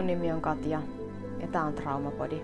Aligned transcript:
Mun 0.00 0.06
nimi 0.06 0.32
on 0.32 0.40
Katja 0.40 0.82
ja 1.40 1.48
tää 1.48 1.64
on 1.64 1.74
Traumapodi. 1.74 2.42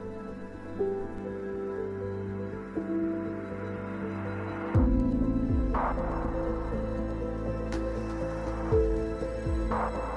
Hello, 9.70 10.15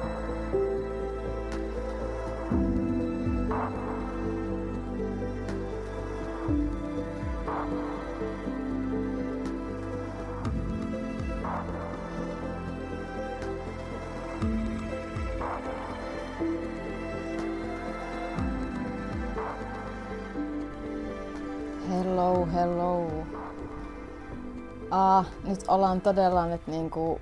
hello. 22.54 23.08
Ah, 24.92 25.26
nyt 25.44 25.60
ollaan 25.68 26.02
todella 26.02 26.46
nyt 26.46 26.68
niinku 26.68 27.22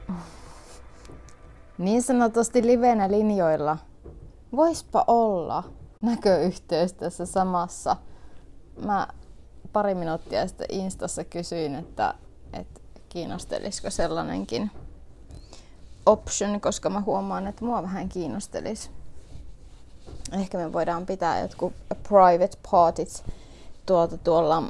niin 1.78 2.04
sanotusti 2.04 2.66
livenä 2.66 3.12
linjoilla. 3.12 3.78
Voispa 4.56 5.04
olla 5.08 5.64
näköyhteys 6.02 6.94
tässä 6.94 7.26
samassa. 7.26 7.96
Mä 8.86 9.08
pari 9.74 9.96
minuuttia 9.96 10.48
sitten 10.48 10.68
Instassa 10.72 11.24
kysyin, 11.24 11.76
että, 11.76 12.14
että 12.54 12.80
kiinnostelisiko 13.10 13.90
sellainenkin 13.90 14.72
option, 16.06 16.62
koska 16.62 16.90
mä 16.90 17.02
huomaan, 17.02 17.48
että 17.48 17.66
mua 17.66 17.84
vähän 17.84 18.10
kiinnostelis. 18.10 18.92
Ehkä 20.32 20.58
me 20.58 20.74
voidaan 20.74 21.06
pitää 21.06 21.42
jotkut 21.42 21.74
private 22.04 22.58
parties 22.72 23.24
tuolta 23.86 24.18
tuolla 24.18 24.64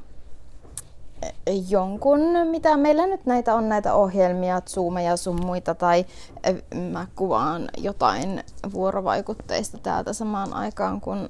jonkun, 1.69 2.19
mitä 2.51 2.77
meillä 2.77 3.07
nyt 3.07 3.25
näitä 3.25 3.55
on 3.55 3.69
näitä 3.69 3.93
ohjelmia, 3.93 4.61
Zoomeja 4.61 5.17
sun 5.17 5.45
muita, 5.45 5.75
tai 5.75 6.05
eh, 6.43 6.63
mä 6.91 7.07
kuvaan 7.15 7.69
jotain 7.77 8.43
vuorovaikutteista 8.73 9.77
täältä 9.77 10.13
samaan 10.13 10.53
aikaan, 10.53 11.01
kun 11.01 11.29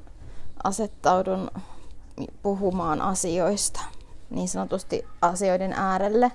asettaudun 0.64 1.52
puhumaan 2.42 3.02
asioista, 3.02 3.80
niin 4.30 4.48
sanotusti 4.48 5.06
asioiden 5.22 5.74
äärelle. 5.74 6.32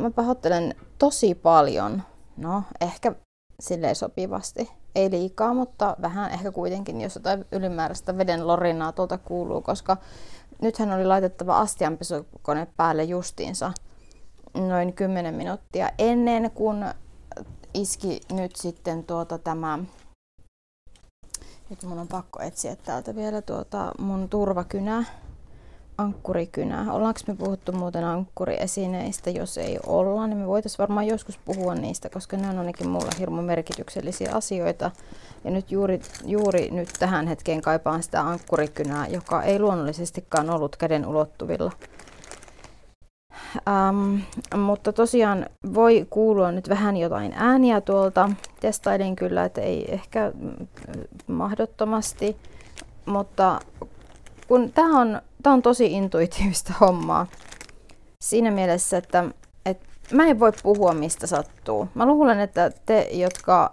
Mä 0.00 0.10
pahoittelen 0.10 0.74
tosi 0.98 1.34
paljon, 1.34 2.02
no 2.36 2.62
ehkä 2.80 3.12
silleen 3.60 3.96
sopivasti, 3.96 4.70
ei 4.94 5.10
liikaa, 5.10 5.54
mutta 5.54 5.96
vähän. 6.02 6.30
Ehkä 6.32 6.52
kuitenkin, 6.52 7.00
jos 7.00 7.14
jotain 7.14 7.44
ylimääräistä 7.52 8.18
veden 8.18 8.46
lorinaa 8.46 8.92
tuolta 8.92 9.18
kuuluu, 9.18 9.60
koska 9.62 9.96
nythän 10.62 10.92
oli 10.92 11.04
laitettava 11.04 11.58
astianpesukone 11.58 12.66
päälle 12.76 13.04
justiinsa 13.04 13.72
noin 14.54 14.92
10 14.92 15.34
minuuttia 15.34 15.90
ennen 15.98 16.50
kuin 16.50 16.84
iski 17.74 18.20
nyt 18.32 18.56
sitten 18.56 19.04
tuota 19.04 19.38
tämä 19.38 19.78
nyt 21.70 21.82
mun 21.82 21.98
on 21.98 22.08
pakko 22.08 22.42
etsiä 22.42 22.76
täältä 22.76 23.16
vielä 23.16 23.42
tuota 23.42 23.92
mun 23.98 24.28
turvakynä, 24.28 25.04
ankkurikynä. 25.98 26.92
Ollaanko 26.92 27.20
me 27.26 27.34
puhuttu 27.34 27.72
muuten 27.72 28.04
ankkuriesineistä? 28.04 29.30
Jos 29.30 29.58
ei 29.58 29.78
olla, 29.86 30.26
niin 30.26 30.38
me 30.38 30.46
voitaisiin 30.46 30.78
varmaan 30.78 31.06
joskus 31.06 31.38
puhua 31.44 31.74
niistä, 31.74 32.08
koska 32.08 32.36
ne 32.36 32.48
on 32.48 32.58
ainakin 32.58 32.88
mulla 32.88 33.10
hirmu 33.18 33.42
merkityksellisiä 33.42 34.30
asioita. 34.34 34.90
Ja 35.44 35.50
nyt 35.50 35.72
juuri, 35.72 36.00
juuri 36.24 36.70
nyt 36.70 36.88
tähän 36.98 37.26
hetkeen 37.26 37.62
kaipaan 37.62 38.02
sitä 38.02 38.20
ankkurikynää, 38.20 39.06
joka 39.06 39.42
ei 39.42 39.58
luonnollisestikaan 39.58 40.50
ollut 40.50 40.76
käden 40.76 41.06
ulottuvilla. 41.06 41.72
Ähm, 43.68 44.16
mutta 44.56 44.92
tosiaan 44.92 45.46
voi 45.74 46.06
kuulua 46.10 46.52
nyt 46.52 46.68
vähän 46.68 46.96
jotain 46.96 47.32
ääniä 47.36 47.80
tuolta. 47.80 48.30
Testailin 48.60 49.16
kyllä, 49.16 49.44
että 49.44 49.60
ei 49.60 49.92
ehkä 49.92 50.32
mahdottomasti, 51.26 52.36
mutta 53.06 53.60
kun 54.48 54.72
tämä 54.72 55.00
on, 55.00 55.20
tää 55.46 55.52
on 55.52 55.62
tosi 55.62 55.92
intuitiivista 55.92 56.72
hommaa 56.80 57.26
siinä 58.20 58.50
mielessä, 58.50 58.96
että, 58.96 59.24
että 59.66 59.86
mä 60.12 60.26
en 60.26 60.40
voi 60.40 60.52
puhua 60.62 60.94
mistä 60.94 61.26
sattuu. 61.26 61.88
Mä 61.94 62.06
luulen, 62.06 62.40
että 62.40 62.70
te, 62.86 63.08
jotka 63.12 63.72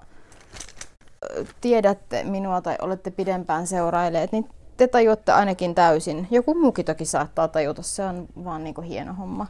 tiedätte 1.62 2.24
minua 2.24 2.62
tai 2.62 2.76
olette 2.82 3.12
pidempään 3.12 3.68
seurailleet, 3.68 4.32
niin 4.32 4.50
te 4.78 4.88
tajuatte 4.88 5.32
ainakin 5.32 5.76
täysin. 5.76 6.28
Joku 6.32 6.54
muukin 6.54 6.86
toki 6.86 7.06
saattaa 7.06 7.48
tajuta, 7.48 7.82
se 7.82 8.04
on 8.04 8.28
vaan 8.44 8.64
niin 8.64 8.74
kuin 8.74 8.88
hieno 8.88 9.14
homma, 9.14 9.48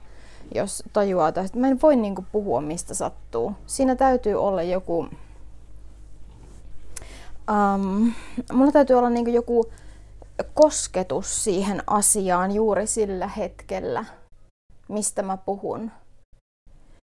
jos 0.55 0.83
tajuaa 0.93 1.31
tästä. 1.31 1.59
Mä 1.59 1.67
en 1.67 1.81
voi 1.81 1.95
niin 1.95 2.15
kuin 2.15 2.27
puhua 2.31 2.61
mistä 2.61 2.93
sattuu. 2.93 3.53
Siinä 3.65 3.95
täytyy 3.95 4.33
olla 4.33 4.63
joku... 4.63 5.07
Um, 7.51 8.11
mulla 8.53 8.71
täytyy 8.71 8.95
olla 8.95 9.09
niin 9.09 9.25
kuin 9.25 9.35
joku 9.35 9.65
kosketus 10.53 11.43
siihen 11.43 11.83
asiaan 11.87 12.51
juuri 12.51 12.87
sillä 12.87 13.27
hetkellä, 13.27 14.05
mistä 14.89 15.21
mä 15.23 15.37
puhun. 15.37 15.91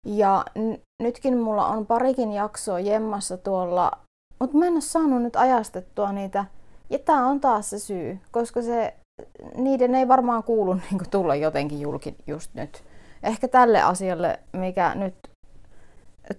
Ja 0.07 0.45
n- 0.59 1.03
nytkin 1.03 1.39
mulla 1.39 1.67
on 1.67 1.87
parikin 1.87 2.33
jaksoa 2.33 2.81
jemmassa 2.81 3.37
tuolla 3.37 4.07
mutta 4.41 4.57
mä 4.57 4.67
en 4.67 4.73
ole 4.73 4.81
saanut 4.81 5.23
nyt 5.23 5.37
ajastettua 5.37 6.13
niitä. 6.13 6.45
Ja 6.91 6.99
tää 6.99 7.27
on 7.27 7.41
taas 7.41 7.71
se 7.71 7.79
syy, 7.79 8.19
koska 8.31 8.63
se, 8.63 8.95
niiden 9.57 9.95
ei 9.95 10.09
varmaan 10.09 10.43
kuulu 10.43 10.75
niin 10.91 11.11
tulla 11.11 11.35
jotenkin 11.35 11.81
julki 11.81 12.15
just 12.27 12.55
nyt. 12.55 12.85
Ehkä 13.23 13.49
tälle 13.49 13.83
asialle, 13.83 14.39
mikä 14.53 14.95
nyt 14.95 15.15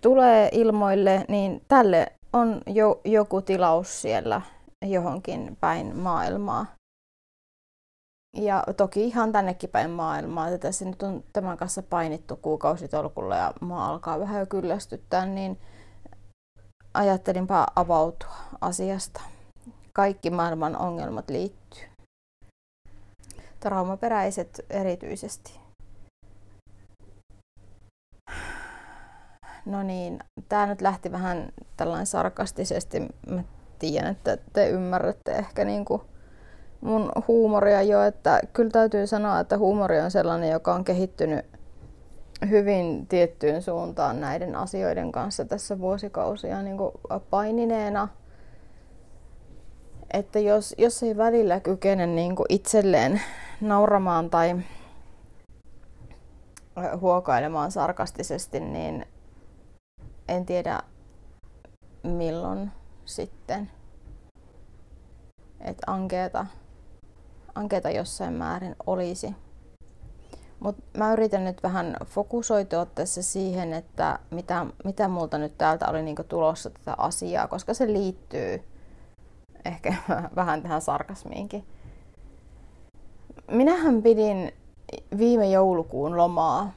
tulee 0.02 0.50
ilmoille, 0.52 1.26
niin 1.28 1.62
tälle 1.68 2.12
on 2.34 2.62
jo, 2.66 3.02
joku 3.06 3.42
tilaus 3.42 4.02
siellä 4.02 4.42
johonkin 4.86 5.58
päin 5.62 5.96
maailmaa. 5.96 6.66
Ja 8.38 8.64
toki 8.78 9.08
ihan 9.08 9.32
tännekin 9.32 9.70
päin 9.70 9.90
maailmaa, 9.90 10.48
että 10.48 10.68
tässä 10.68 10.86
nyt 10.86 11.04
on 11.04 11.24
tämän 11.34 11.58
kanssa 11.58 11.84
painittu 11.84 12.36
kuukausitolkulla 12.36 13.36
ja 13.36 13.54
maa 13.62 13.90
alkaa 13.90 14.20
vähän 14.20 14.40
jo 14.40 14.46
kyllästyttää, 14.46 15.26
niin 15.26 15.60
ajattelinpa 16.94 17.68
avautua 17.76 18.36
asiasta. 18.62 19.22
Kaikki 19.94 20.30
maailman 20.30 20.78
ongelmat 20.78 21.30
liittyy. 21.30 21.84
Traumaperäiset 23.60 24.66
erityisesti. 24.70 25.60
No 29.66 29.84
niin, 29.84 30.20
tämä 30.50 30.66
nyt 30.66 30.82
lähti 30.82 31.12
vähän 31.12 31.50
tällainen 31.78 32.06
sarkastisesti. 32.06 33.00
Mä 33.30 33.44
tiedän, 33.80 34.12
että 34.12 34.38
te 34.54 34.70
ymmärrätte 34.70 35.32
ehkä 35.32 35.66
niin 35.66 35.86
kuin 35.86 36.02
mun 36.82 37.12
huumoria 37.28 37.82
jo, 37.82 38.04
että 38.04 38.42
kyllä 38.54 38.70
täytyy 38.70 39.08
sanoa, 39.08 39.40
että 39.40 39.58
huumori 39.58 40.00
on 40.00 40.12
sellainen, 40.12 40.52
joka 40.52 40.74
on 40.74 40.84
kehittynyt 40.84 41.46
hyvin 42.50 43.08
tiettyyn 43.08 43.62
suuntaan 43.62 44.22
näiden 44.22 44.56
asioiden 44.56 45.12
kanssa 45.12 45.46
tässä 45.46 45.80
vuosikausia 45.80 46.62
niin 46.62 46.78
kuin 46.78 46.92
painineena. 47.30 48.08
Että 50.14 50.40
jos, 50.40 50.76
jos 50.78 51.04
ei 51.04 51.18
välillä 51.18 51.60
kykene 51.60 52.06
niin 52.08 52.36
kuin 52.36 52.46
itselleen 52.50 53.22
nauramaan 53.62 54.30
tai 54.30 54.56
huokailemaan 57.02 57.72
sarkastisesti, 57.72 58.60
niin 58.60 59.06
en 60.28 60.46
tiedä 60.46 60.80
milloin 62.04 62.72
sitten. 63.06 63.72
Että 65.62 65.92
ankeeta, 65.92 66.46
ankeeta 67.56 67.90
jossain 67.90 68.34
määrin 68.34 68.76
olisi. 68.86 69.36
Mutta 70.60 70.84
mä 70.98 71.14
yritän 71.14 71.46
nyt 71.46 71.64
vähän 71.64 71.98
fokusoitua 72.06 72.86
tässä 72.86 73.22
siihen, 73.22 73.74
että 73.74 74.20
mitä, 74.32 74.66
mitä 74.86 75.08
multa 75.08 75.38
nyt 75.38 75.58
täältä 75.58 75.88
oli 75.88 76.04
niinku 76.04 76.24
tulossa 76.24 76.70
tätä 76.70 76.96
asiaa, 76.98 77.48
koska 77.48 77.74
se 77.74 77.88
liittyy 77.88 78.64
ehkä 79.66 79.94
vähän 80.36 80.62
tähän 80.62 80.82
sarkasmiinkin. 80.82 81.66
Minähän 83.52 84.04
pidin 84.04 84.54
viime 85.18 85.50
joulukuun 85.50 86.18
lomaa 86.18 86.74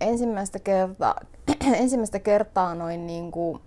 ensimmäistä 0.00 0.58
kertaa, 0.58 1.20
ensimmäistä 1.82 2.18
kertaa 2.18 2.74
noin 2.74 3.06
niin 3.06 3.30
kuin, 3.30 3.60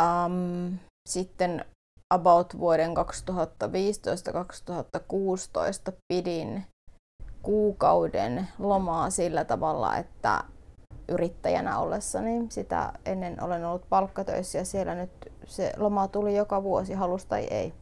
um, 0.00 0.78
sitten 1.08 1.64
about 2.10 2.58
vuoden 2.58 2.94
2015-2016 2.96 2.96
pidin 6.08 6.64
kuukauden 7.42 8.48
lomaa 8.58 9.10
sillä 9.10 9.44
tavalla, 9.44 9.96
että 9.96 10.44
yrittäjänä 11.08 11.78
ollessani 11.78 12.46
sitä 12.48 12.92
ennen 13.04 13.42
olen 13.42 13.64
ollut 13.64 13.88
palkkatöissä 13.88 14.58
ja 14.58 14.64
siellä 14.64 14.94
nyt 14.94 15.10
se 15.46 15.72
loma 15.76 16.08
tuli 16.08 16.36
joka 16.36 16.62
vuosi, 16.62 16.92
halus 16.94 17.24
tai 17.24 17.44
ei. 17.44 17.74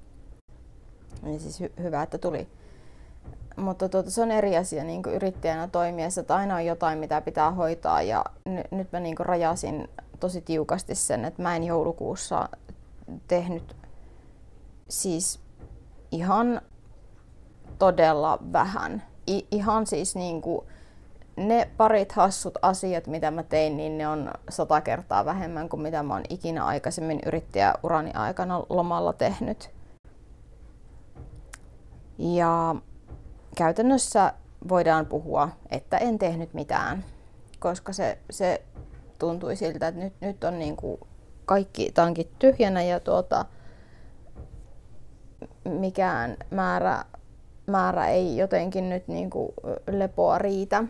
Niin 1.22 1.40
siis 1.40 1.60
hy- 1.60 1.82
hyvä, 1.82 2.02
että 2.02 2.18
tuli. 2.18 2.48
Mutta 3.56 3.88
tuota, 3.88 4.10
se 4.10 4.22
on 4.22 4.30
eri 4.30 4.56
asia 4.56 4.84
niin 4.84 5.02
yrittäjänä 5.14 5.68
toimiessa, 5.68 6.20
että 6.20 6.36
aina 6.36 6.54
on 6.54 6.66
jotain, 6.66 6.98
mitä 6.98 7.20
pitää 7.20 7.50
hoitaa. 7.50 8.02
Ja 8.02 8.24
n- 8.48 8.76
nyt 8.76 8.92
mä 8.92 9.00
niin 9.00 9.16
rajasin 9.18 9.88
tosi 10.20 10.40
tiukasti 10.40 10.94
sen, 10.94 11.24
että 11.24 11.42
mä 11.42 11.56
en 11.56 11.64
joulukuussa 11.64 12.48
tehnyt 13.28 13.76
siis 14.88 15.40
ihan 16.10 16.60
todella 17.78 18.38
vähän. 18.52 19.02
I- 19.28 19.46
ihan 19.50 19.86
siis 19.86 20.16
niin 20.16 20.42
kuin 20.42 20.66
ne 21.36 21.70
parit 21.76 22.12
hassut 22.12 22.58
asiat, 22.62 23.06
mitä 23.06 23.30
mä 23.30 23.42
tein, 23.42 23.76
niin 23.76 23.98
ne 23.98 24.08
on 24.08 24.30
sata 24.48 24.80
kertaa 24.80 25.24
vähemmän 25.24 25.68
kuin 25.68 25.80
mitä 25.80 26.02
mä 26.02 26.14
oon 26.14 26.24
ikinä 26.28 26.64
aikaisemmin 26.64 27.20
yrittäjäurani 27.26 28.10
aikana 28.14 28.62
lomalla 28.68 29.12
tehnyt. 29.12 29.70
Ja 32.18 32.76
käytännössä 33.56 34.32
voidaan 34.68 35.06
puhua, 35.06 35.48
että 35.70 35.98
en 35.98 36.18
tehnyt 36.18 36.54
mitään, 36.54 37.04
koska 37.58 37.92
se, 37.92 38.18
se 38.30 38.62
tuntui 39.18 39.56
siltä, 39.56 39.88
että 39.88 40.00
nyt, 40.00 40.12
nyt 40.20 40.44
on 40.44 40.58
niin 40.58 40.76
kuin 40.76 41.00
kaikki 41.44 41.92
tankit 41.94 42.38
tyhjänä 42.38 42.82
ja 42.82 43.00
tuota, 43.00 43.44
mikään 45.64 46.36
määrä, 46.50 47.04
määrä 47.66 48.06
ei 48.06 48.36
jotenkin 48.36 48.88
nyt 48.88 49.08
niin 49.08 49.30
kuin 49.30 49.52
lepoa 49.90 50.38
riitä. 50.38 50.84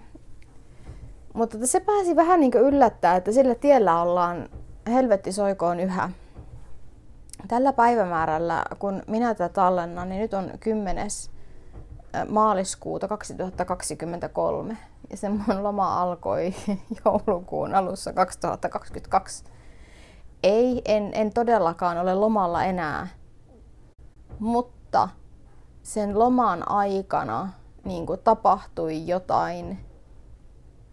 Mutta 1.35 1.67
se 1.67 1.81
pääsi 1.81 2.17
vähän 2.17 2.41
niin 2.41 2.55
yllättää, 2.55 3.17
että 3.17 3.33
sillä 3.33 3.55
tiellä 3.55 4.03
ollaan 4.03 4.49
helvetti 4.89 5.33
soikoon 5.33 5.81
yhä. 5.81 6.11
Tällä 7.49 7.73
päivämäärällä, 7.73 8.65
kun 8.79 9.03
minä 9.07 9.35
tätä 9.35 9.49
tallennan, 9.49 10.09
niin 10.09 10.21
nyt 10.21 10.35
on 10.35 10.51
10. 10.61 11.09
maaliskuuta 12.29 13.09
2023. 13.09 14.77
Ja 15.11 15.17
se 15.17 15.29
mun 15.29 15.63
loma 15.63 16.03
alkoi 16.03 16.55
joulukuun 17.05 17.75
alussa 17.75 18.13
2022. 18.13 19.45
Ei, 20.43 20.83
en, 20.85 21.11
en 21.15 21.33
todellakaan 21.33 21.99
ole 21.99 22.15
lomalla 22.15 22.65
enää. 22.65 23.09
Mutta 24.45 25.09
sen 25.83 26.19
loman 26.19 26.71
aikana 26.71 27.49
niin 27.85 28.07
tapahtui 28.25 29.07
jotain 29.07 29.79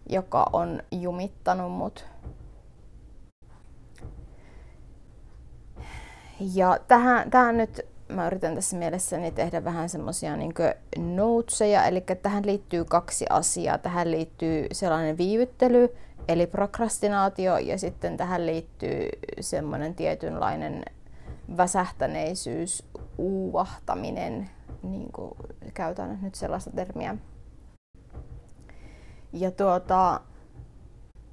joka 0.08 0.46
on 0.52 0.82
jumittanut 0.90 1.72
mut. 1.72 2.04
Ja 6.40 6.78
tähän, 6.88 7.30
tähän 7.30 7.56
nyt 7.56 7.86
mä 8.08 8.26
yritän 8.26 8.54
tässä 8.54 8.76
mielessäni 8.76 9.30
tehdä 9.30 9.64
vähän 9.64 9.88
semmosia 9.88 10.36
niin 10.36 10.54
noteseja, 10.98 11.84
eli 11.84 12.04
tähän 12.22 12.46
liittyy 12.46 12.84
kaksi 12.84 13.26
asiaa. 13.30 13.78
Tähän 13.78 14.10
liittyy 14.10 14.66
sellainen 14.72 15.18
viivyttely, 15.18 15.96
eli 16.28 16.46
prokrastinaatio, 16.46 17.58
ja 17.58 17.78
sitten 17.78 18.16
tähän 18.16 18.46
liittyy 18.46 19.08
semmoinen 19.40 19.94
tietynlainen 19.94 20.82
väsähtäneisyys, 21.56 22.84
uuvahtaminen, 23.22 24.50
niin 24.82 25.12
kuin 25.12 25.32
käytän 25.74 26.18
nyt 26.22 26.34
sellaista 26.34 26.70
termiä. 26.70 27.16
Ja 29.32 29.50
tuota, 29.50 30.20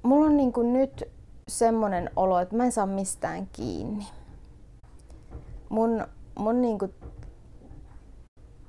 mulla 0.02 0.26
on 0.26 0.36
niinku 0.36 0.62
nyt 0.62 1.04
semmonen 1.48 2.10
olo, 2.16 2.38
että 2.38 2.56
mä 2.56 2.64
en 2.64 2.72
saa 2.72 2.86
mistään 2.86 3.48
kiinni. 3.52 4.06
Mun, 5.68 6.06
mun 6.38 6.62
niinku, 6.62 6.88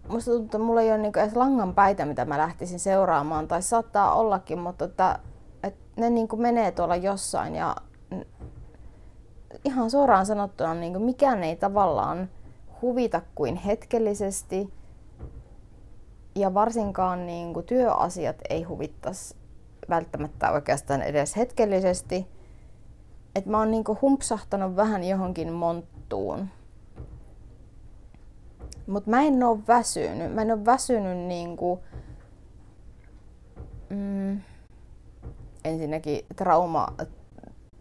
musta 0.07 0.31
tuntuu, 0.31 0.45
että 0.45 0.57
mulla 0.57 0.81
ei 0.81 0.89
ole 0.89 0.97
niinku 0.97 1.19
edes 1.19 1.35
langan 1.35 1.75
päitä, 1.75 2.05
mitä 2.05 2.25
mä 2.25 2.37
lähtisin 2.37 2.79
seuraamaan, 2.79 3.47
tai 3.47 3.61
saattaa 3.61 4.13
ollakin, 4.13 4.59
mutta 4.59 4.85
että, 4.85 5.19
että 5.63 6.01
ne 6.01 6.09
niinku 6.09 6.37
menee 6.37 6.71
tuolla 6.71 6.95
jossain 6.95 7.55
ja 7.55 7.75
ihan 9.63 9.91
suoraan 9.91 10.25
sanottuna 10.25 10.73
niinku 10.73 10.99
mikään 10.99 11.43
ei 11.43 11.55
tavallaan 11.55 12.29
huvita 12.81 13.21
kuin 13.35 13.55
hetkellisesti 13.55 14.73
ja 16.35 16.53
varsinkaan 16.53 17.25
niin 17.25 17.53
kuin 17.53 17.65
työasiat 17.65 18.35
ei 18.49 18.63
huvittaisi 18.63 19.35
välttämättä 19.89 20.51
oikeastaan 20.51 21.01
edes 21.01 21.35
hetkellisesti. 21.35 22.27
Et 23.35 23.45
mä 23.45 23.57
oon 23.57 23.71
niin 23.71 23.83
kuin 23.83 23.97
humpsahtanut 24.01 24.75
vähän 24.75 25.03
johonkin 25.03 25.53
monttuun. 25.53 26.47
Mutta 28.87 29.09
mä 29.09 29.21
en 29.21 29.43
oo 29.43 29.59
väsynyt. 29.67 30.33
Mä 30.33 30.41
en 30.41 30.51
oo 30.51 30.65
väsynyt 30.65 31.17
niin 31.17 31.57
kuin, 31.57 31.79
mm, 33.89 34.41
ensinnäkin 35.63 36.25
trauma, 36.35 36.87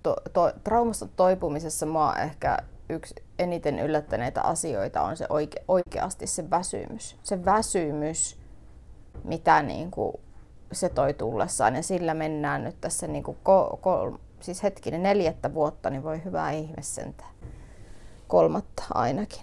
to, 0.03 0.17
to, 0.33 0.53
traumasta 0.65 1.09
toipumisessa 1.17 1.87
mua 1.87 2.15
ehkä 2.15 2.59
yksi 2.91 3.15
eniten 3.39 3.79
yllättäneitä 3.79 4.43
asioita 4.43 5.03
on 5.03 5.17
se 5.17 5.27
oike, 5.29 5.65
oikeasti 5.69 6.27
se 6.27 6.51
väsymys. 6.51 7.17
Se 7.23 7.45
väsymys 7.45 8.41
mitä 9.25 9.63
niin 9.63 9.91
kuin 9.91 10.21
se 10.73 10.89
toi 10.89 11.15
tullessaan. 11.15 11.77
Ja 11.77 11.83
sillä 11.83 12.15
mennään 12.15 12.65
nyt 12.65 12.81
tässä 12.81 13.07
niin 13.07 13.23
kuin 13.23 13.37
ko, 13.43 13.79
ko, 13.83 14.19
siis 14.41 14.63
hetkinen 14.63 15.03
neljättä 15.03 15.55
vuotta, 15.55 15.91
niin 15.91 16.03
voi 16.03 16.25
hyvää 16.25 16.51
ihme 16.51 16.83
sentään. 16.83 17.31
Kolmatta 18.29 18.83
ainakin. 18.95 19.43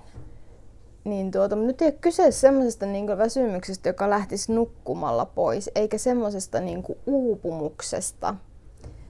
Niin 1.03 1.31
tuota, 1.31 1.55
nyt 1.55 1.81
ei 1.81 1.87
ole 1.87 1.97
kyse 2.01 2.31
semmoisesta 2.31 2.85
niin 2.85 3.17
väsymyksestä, 3.17 3.89
joka 3.89 4.09
lähtisi 4.09 4.53
nukkumalla 4.53 5.25
pois, 5.25 5.69
eikä 5.75 5.97
semmoisesta 5.97 6.59
niin 6.59 6.83
uupumuksesta. 7.05 8.35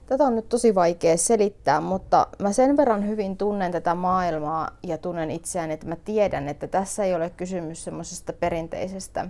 Tätä 0.08 0.24
on 0.24 0.36
nyt 0.36 0.48
tosi 0.48 0.74
vaikea 0.74 1.16
selittää, 1.16 1.80
mutta 1.80 2.26
mä 2.38 2.52
sen 2.52 2.76
verran 2.76 3.06
hyvin 3.06 3.36
tunnen 3.36 3.72
tätä 3.72 3.94
maailmaa 3.94 4.70
ja 4.82 4.98
tunnen 4.98 5.30
itseäni, 5.30 5.72
että 5.72 5.86
mä 5.86 5.96
tiedän, 5.96 6.48
että 6.48 6.66
tässä 6.66 7.04
ei 7.04 7.14
ole 7.14 7.30
kysymys 7.30 7.84
semmoisesta 7.84 8.32
perinteisestä 8.32 9.28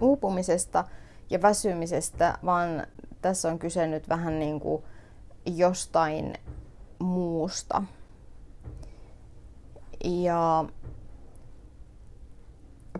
uupumisesta 0.00 0.84
ja 1.30 1.42
väsymisestä, 1.42 2.38
vaan 2.44 2.86
tässä 3.22 3.48
on 3.48 3.58
kyse 3.58 3.86
nyt 3.86 4.08
vähän 4.08 4.38
niin 4.38 4.60
kuin 4.60 4.82
jostain 5.46 6.34
muusta. 6.98 7.82
Ja 10.04 10.64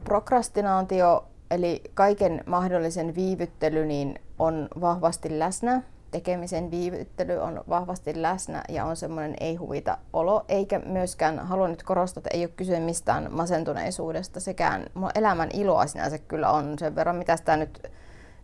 prokrastinaatio, 0.05 1.25
eli 1.51 1.83
kaiken 1.95 2.45
mahdollisen 2.47 3.15
viivyttely, 3.15 3.87
niin 3.87 4.21
on 4.39 4.69
vahvasti 4.81 5.39
läsnä 5.39 5.83
tekemisen 6.11 6.71
viivyttely 6.71 7.37
on 7.37 7.65
vahvasti 7.69 8.23
läsnä 8.23 8.63
ja 8.69 8.85
on 8.85 8.97
semmoinen 8.97 9.35
ei 9.41 9.57
huvita 9.57 9.99
olo, 10.13 10.45
eikä 10.49 10.79
myöskään, 10.79 11.39
haluan 11.39 11.71
nyt 11.71 11.83
korostaa, 11.83 12.21
että 12.21 12.31
ei 12.33 12.45
ole 12.45 12.53
kyse 12.57 12.81
mistään 12.81 13.33
masentuneisuudesta, 13.33 14.41
sekään 14.41 14.87
elämän 15.15 15.49
iloa 15.53 15.87
sinänsä 15.87 16.19
kyllä 16.19 16.51
on 16.51 16.79
sen 16.79 16.95
verran, 16.95 17.17
mitä 17.17 17.37
sitä 17.37 17.57
nyt 17.57 17.91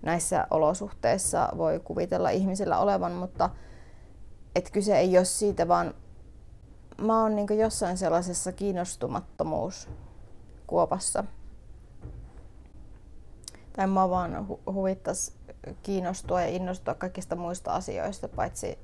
näissä 0.02 0.46
olosuhteissa 0.50 1.48
voi 1.58 1.80
kuvitella 1.84 2.30
ihmisillä 2.30 2.78
olevan, 2.78 3.12
mutta 3.12 3.50
et 4.54 4.70
kyse 4.70 4.98
ei 4.98 5.18
ole 5.18 5.24
siitä, 5.24 5.68
vaan 5.68 5.94
mä 7.00 7.22
oon 7.22 7.36
niin 7.36 7.58
jossain 7.58 7.98
sellaisessa 7.98 8.52
kiinnostumattomuuskuopassa. 8.52 11.24
Tai 13.72 13.86
mä 13.86 14.10
vaan 14.10 14.46
hu- 14.50 14.72
huvittas 14.72 15.32
kiinnostua 15.82 16.40
ja 16.40 16.48
innostua 16.48 16.94
kaikista 16.94 17.36
muista 17.36 17.72
asioista, 17.72 18.28
paitsi 18.28 18.78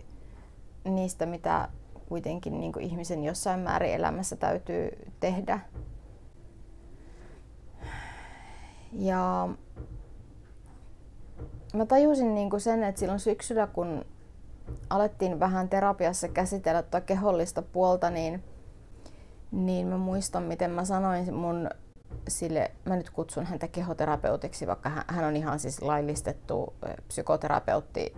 niistä, 0.84 1.26
mitä 1.26 1.68
kuitenkin 2.08 2.60
niin 2.60 2.72
kuin 2.72 2.84
ihmisen 2.84 3.24
jossain 3.24 3.60
määrin 3.60 3.92
elämässä 3.92 4.36
täytyy 4.36 4.90
tehdä. 5.20 5.60
Ja 8.92 9.48
mä 11.74 11.86
tajusin 11.86 12.34
niin 12.34 12.50
kuin 12.50 12.60
sen, 12.60 12.82
että 12.82 12.98
silloin 12.98 13.20
syksyllä, 13.20 13.66
kun 13.66 14.04
alettiin 14.90 15.40
vähän 15.40 15.68
terapiassa 15.68 16.28
käsitellä 16.28 16.82
tuota 16.82 17.00
kehollista 17.00 17.62
puolta, 17.62 18.10
niin, 18.10 18.44
niin 19.52 19.86
mä 19.86 19.98
muistan, 19.98 20.42
miten 20.42 20.70
mä 20.70 20.84
sanoin 20.84 21.34
mun 21.34 21.70
sille, 22.28 22.70
mä 22.84 22.96
nyt 22.96 23.10
kutsun 23.10 23.46
häntä 23.46 23.68
kehoterapeutiksi, 23.68 24.66
vaikka 24.66 24.90
hän 25.06 25.24
on 25.24 25.36
ihan 25.36 25.58
siis 25.58 25.82
laillistettu 25.82 26.74
psykoterapeutti, 27.08 28.14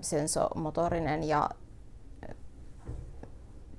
sensomotorinen 0.00 1.24
ja 1.24 1.50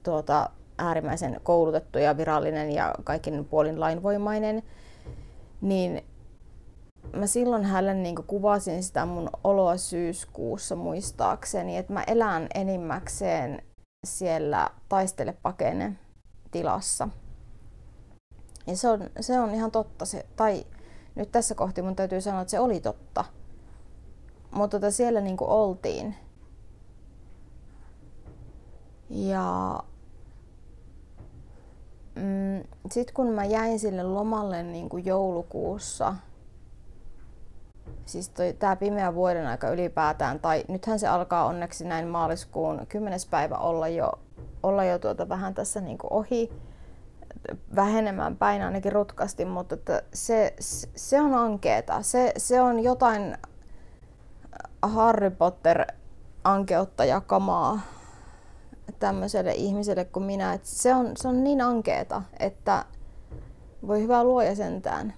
tuota, 0.03 0.49
äärimmäisen 0.77 1.41
koulutettu 1.43 1.97
ja 1.99 2.17
virallinen 2.17 2.71
ja 2.71 2.93
kaikin 3.03 3.45
puolin 3.45 3.79
lainvoimainen, 3.79 4.63
niin 5.61 6.03
mä 7.15 7.27
silloin 7.27 7.63
hänelle 7.63 7.93
niin 7.93 8.15
kuvasin 8.15 8.83
sitä 8.83 9.05
mun 9.05 9.29
oloa 9.43 9.77
syyskuussa 9.77 10.75
muistaakseni, 10.75 11.77
että 11.77 11.93
mä 11.93 12.03
elän 12.07 12.47
enimmäkseen 12.55 13.61
siellä 14.05 14.69
taistele 14.89 15.33
pakene 15.41 15.93
tilassa. 16.51 17.09
Ja 18.67 18.77
se 18.77 18.89
on, 18.89 19.09
se 19.19 19.39
on 19.39 19.53
ihan 19.53 19.71
totta. 19.71 20.05
Se, 20.05 20.25
tai 20.35 20.65
nyt 21.15 21.31
tässä 21.31 21.55
kohti 21.55 21.81
mun 21.81 21.95
täytyy 21.95 22.21
sanoa, 22.21 22.41
että 22.41 22.51
se 22.51 22.59
oli 22.59 22.79
totta. 22.79 23.25
Mutta 24.51 24.79
tota 24.79 24.91
siellä 24.91 25.21
niin 25.21 25.37
kuin 25.37 25.49
oltiin. 25.49 26.15
Ja 29.09 29.79
mm, 32.15 32.63
sitten 32.91 33.15
kun 33.15 33.27
mä 33.27 33.45
jäin 33.45 33.79
sille 33.79 34.03
lomalle 34.03 34.63
niin 34.63 34.89
kuin 34.89 35.05
joulukuussa, 35.05 36.15
siis 38.05 38.29
toi, 38.29 38.53
tää 38.59 38.75
pimeä 38.75 39.15
vuoden 39.15 39.47
aika 39.47 39.69
ylipäätään, 39.69 40.39
tai 40.39 40.63
nythän 40.67 40.99
se 40.99 41.07
alkaa 41.07 41.45
onneksi 41.45 41.85
näin 41.85 42.07
maaliskuun 42.07 42.85
10. 42.89 43.19
päivä 43.29 43.55
olla 43.55 43.87
jo, 43.87 44.11
olla 44.63 44.83
jo 44.83 44.99
tuota 44.99 45.29
vähän 45.29 45.53
tässä 45.53 45.81
niin 45.81 45.97
kuin 45.97 46.13
ohi, 46.13 46.51
vähenemään 47.75 48.37
päin 48.37 48.61
ainakin 48.61 48.91
rutkasti, 48.91 49.45
mutta 49.45 49.75
että 49.75 50.03
se, 50.13 50.53
se 50.95 51.21
on 51.21 51.33
ankeeta. 51.33 52.01
Se, 52.01 52.33
se 52.37 52.61
on 52.61 52.79
jotain 52.79 53.37
Harry 54.81 55.29
Potter 55.29 55.85
ankeutta 56.43 57.05
jakamaa 57.05 57.79
tämmöiselle 58.99 59.51
ihmiselle 59.51 60.05
kuin 60.05 60.23
minä. 60.25 60.53
Et 60.53 60.65
se, 60.65 60.95
on, 60.95 61.11
se 61.17 61.27
on 61.27 61.43
niin 61.43 61.61
ankeeta, 61.61 62.21
että 62.39 62.85
voi 63.87 64.01
hyvää 64.01 64.23
luoja 64.23 64.55
sentään. 64.55 65.13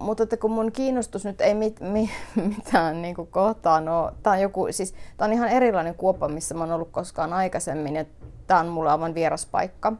Mutta 0.00 0.22
että 0.22 0.36
kun 0.36 0.50
mun 0.50 0.72
kiinnostus 0.72 1.24
nyt 1.24 1.40
ei 1.40 1.54
mit, 1.54 1.80
mi, 1.80 2.10
mitään 2.56 3.02
niin 3.02 3.14
kuin 3.14 3.28
kohtaan 3.28 3.88
ole, 3.88 4.12
tää 4.22 4.32
on, 4.32 4.40
joku, 4.40 4.66
siis, 4.70 4.94
tää 5.16 5.26
on 5.26 5.32
ihan 5.32 5.48
erilainen 5.48 5.94
kuoppa, 5.94 6.28
missä 6.28 6.54
mä 6.54 6.60
oon 6.60 6.72
ollut 6.72 6.90
koskaan 6.90 7.32
aikaisemmin. 7.32 7.96
Ja 7.96 8.04
tää 8.46 8.60
on 8.60 8.68
mulle 8.68 8.90
aivan 8.90 9.14
vieras 9.14 9.46
paikka. 9.46 9.92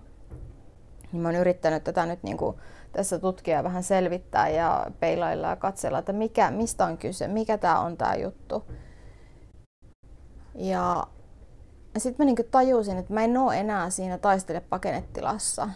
Niin 1.13 1.23
mä 1.23 1.29
oon 1.29 1.37
yrittänyt 1.37 1.85
tätä 1.85 2.07
nyt 2.07 2.23
niin 2.23 2.37
kuin 2.37 2.57
tässä 2.93 3.19
tutkia 3.19 3.65
vähän 3.65 3.83
selvittää 3.83 4.49
ja 4.49 4.87
peilailla 5.01 5.47
ja 5.47 5.57
katsella, 5.57 5.99
että 5.99 6.13
mikä, 6.13 6.51
mistä 6.51 6.85
on 6.85 6.99
kyse, 6.99 7.29
mikä 7.29 7.59
tämä 7.59 7.81
on 7.81 7.97
tämä 7.97 8.15
juttu. 8.15 8.65
Ja 10.55 11.07
sitten 11.99 12.25
mä 12.25 12.25
niinku 12.25 12.43
tajusin, 12.51 12.99
että 12.99 13.15
mä 13.15 13.25
en 13.25 13.37
oo 13.37 13.53
enää 13.53 13.91
siinä 13.91 14.19
taistele 14.19 14.61
pakenettilassa, 14.61 15.69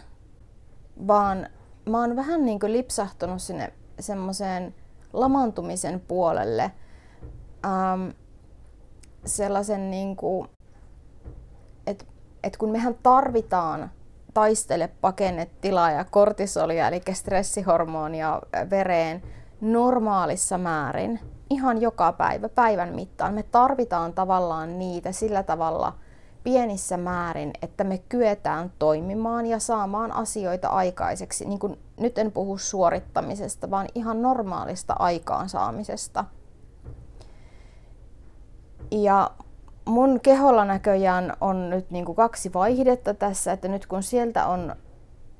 vaan 1.07 1.49
mä 1.89 2.01
oon 2.01 2.15
vähän 2.15 2.45
niinku 2.45 2.67
lipsahtunut 2.67 3.41
sinne 3.41 3.73
semmoiseen 3.99 4.75
lamantumisen 5.13 5.99
puolelle. 6.07 6.71
Ähm, 7.65 8.09
sellaisen 9.25 9.91
niinku, 9.91 10.47
että 11.87 12.05
et 12.43 12.57
kun 12.57 12.71
mehän 12.71 12.95
tarvitaan 13.03 13.91
taistele 14.33 14.89
pakennetilaa 15.01 15.91
ja 15.91 16.05
kortisolia, 16.05 16.87
eli 16.87 17.01
stressihormonia 17.13 18.41
vereen 18.69 19.23
normaalissa 19.61 20.57
määrin 20.57 21.19
ihan 21.49 21.81
joka 21.81 22.11
päivä, 22.11 22.49
päivän 22.49 22.95
mittaan. 22.95 23.33
Me 23.33 23.43
tarvitaan 23.43 24.13
tavallaan 24.13 24.79
niitä 24.79 25.11
sillä 25.11 25.43
tavalla 25.43 25.93
pienissä 26.45 26.97
määrin, 26.97 27.51
että 27.61 27.83
me 27.83 27.97
kyetään 27.97 28.71
toimimaan 28.79 29.45
ja 29.45 29.59
saamaan 29.59 30.11
asioita 30.11 30.67
aikaiseksi. 30.67 31.45
Niin 31.45 31.59
kuin, 31.59 31.79
nyt 31.99 32.17
en 32.17 32.31
puhu 32.31 32.57
suorittamisesta, 32.57 33.71
vaan 33.71 33.87
ihan 33.95 34.21
normaalista 34.21 34.95
aikaansaamisesta. 34.99 36.25
Ja 38.91 39.31
mun 39.85 40.19
keholla 40.19 40.65
näköjään 40.65 41.33
on 41.41 41.69
nyt 41.69 41.91
niin 41.91 42.05
kuin 42.05 42.15
kaksi 42.15 42.53
vaihdetta 42.53 43.13
tässä, 43.13 43.51
että 43.51 43.67
nyt 43.67 43.85
kun 43.85 44.03
sieltä 44.03 44.45
on 44.47 44.75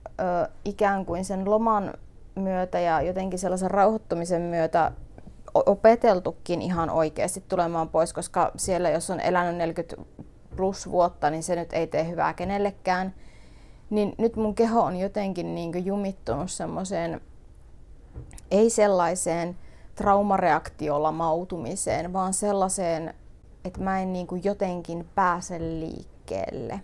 ö, 0.05 0.49
ikään 0.65 1.05
kuin 1.05 1.25
sen 1.25 1.49
loman 1.49 1.93
myötä 2.35 2.79
ja 2.79 3.01
jotenkin 3.01 3.39
sellaisen 3.39 3.71
rauhoittumisen 3.71 4.41
myötä 4.41 4.91
opeteltukin 5.53 6.61
ihan 6.61 6.89
oikeasti 6.89 7.43
tulemaan 7.47 7.89
pois, 7.89 8.13
koska 8.13 8.51
siellä 8.57 8.89
jos 8.89 9.09
on 9.09 9.19
elänyt 9.19 9.55
40 9.55 9.95
plus 10.55 10.91
vuotta, 10.91 11.29
niin 11.29 11.43
se 11.43 11.55
nyt 11.55 11.73
ei 11.73 11.87
tee 11.87 12.07
hyvää 12.07 12.33
kenellekään. 12.33 13.15
Niin 13.89 14.15
nyt 14.17 14.35
mun 14.35 14.55
keho 14.55 14.81
on 14.81 14.95
jotenkin 14.95 15.55
niin 15.55 15.71
kuin 15.71 15.85
jumittunut 15.85 16.51
semmoiseen, 16.51 17.21
ei 18.51 18.69
sellaiseen 18.69 19.57
traumareaktiolamautumiseen, 19.95 22.13
vaan 22.13 22.33
sellaiseen 22.33 23.13
että 23.65 23.81
mä 23.81 24.01
en 24.01 24.13
niin 24.13 24.27
kuin 24.27 24.41
jotenkin 24.43 25.09
pääse 25.15 25.59
liikkeelle. 25.59 26.81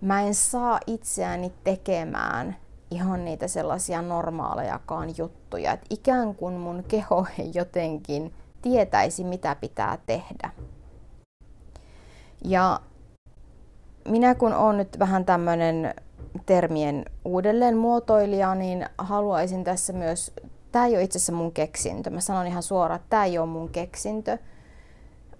Mä 0.00 0.22
en 0.22 0.34
saa 0.34 0.80
itseäni 0.86 1.52
tekemään 1.64 2.56
ihan 2.90 3.24
niitä 3.24 3.48
sellaisia 3.48 4.02
normaalejakaan 4.02 5.14
juttuja. 5.18 5.72
Että 5.72 5.86
ikään 5.90 6.34
kuin 6.34 6.54
mun 6.54 6.84
keho 6.88 7.26
ei 7.38 7.50
jotenkin 7.54 8.34
tietäisi, 8.62 9.24
mitä 9.24 9.54
pitää 9.54 9.98
tehdä. 10.06 10.50
Ja 12.44 12.80
minä 14.08 14.34
kun 14.34 14.54
olen 14.54 14.76
nyt 14.76 14.98
vähän 14.98 15.24
tämmöinen 15.24 15.94
termien 16.46 17.04
uudelleen 17.24 17.76
muotoilija, 17.76 18.54
niin 18.54 18.86
haluaisin 18.98 19.64
tässä 19.64 19.92
myös, 19.92 20.32
tämä 20.72 20.86
ei 20.86 20.94
ole 20.94 21.02
itse 21.02 21.18
asiassa 21.18 21.32
mun 21.32 21.52
keksintö, 21.52 22.10
mä 22.10 22.20
sanon 22.20 22.46
ihan 22.46 22.62
suoraan, 22.62 23.00
että 23.00 23.10
tämä 23.10 23.24
ei 23.24 23.38
ole 23.38 23.46
mun 23.46 23.68
keksintö, 23.68 24.38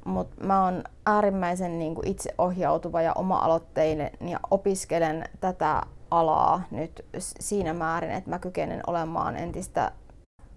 mutta 0.04 0.44
mä 0.44 0.64
oon 0.64 0.84
äärimmäisen 1.06 1.78
niin 1.78 1.94
kuin 1.94 2.08
itseohjautuva 2.08 3.02
ja 3.02 3.12
oma-aloitteinen 3.12 4.10
ja 4.20 4.40
opiskelen 4.50 5.24
tätä 5.40 5.82
alaa 6.10 6.62
nyt 6.70 7.04
siinä 7.40 7.74
määrin, 7.74 8.10
että 8.10 8.30
mä 8.30 8.38
kykenen 8.38 8.80
olemaan 8.86 9.36
entistä 9.36 9.92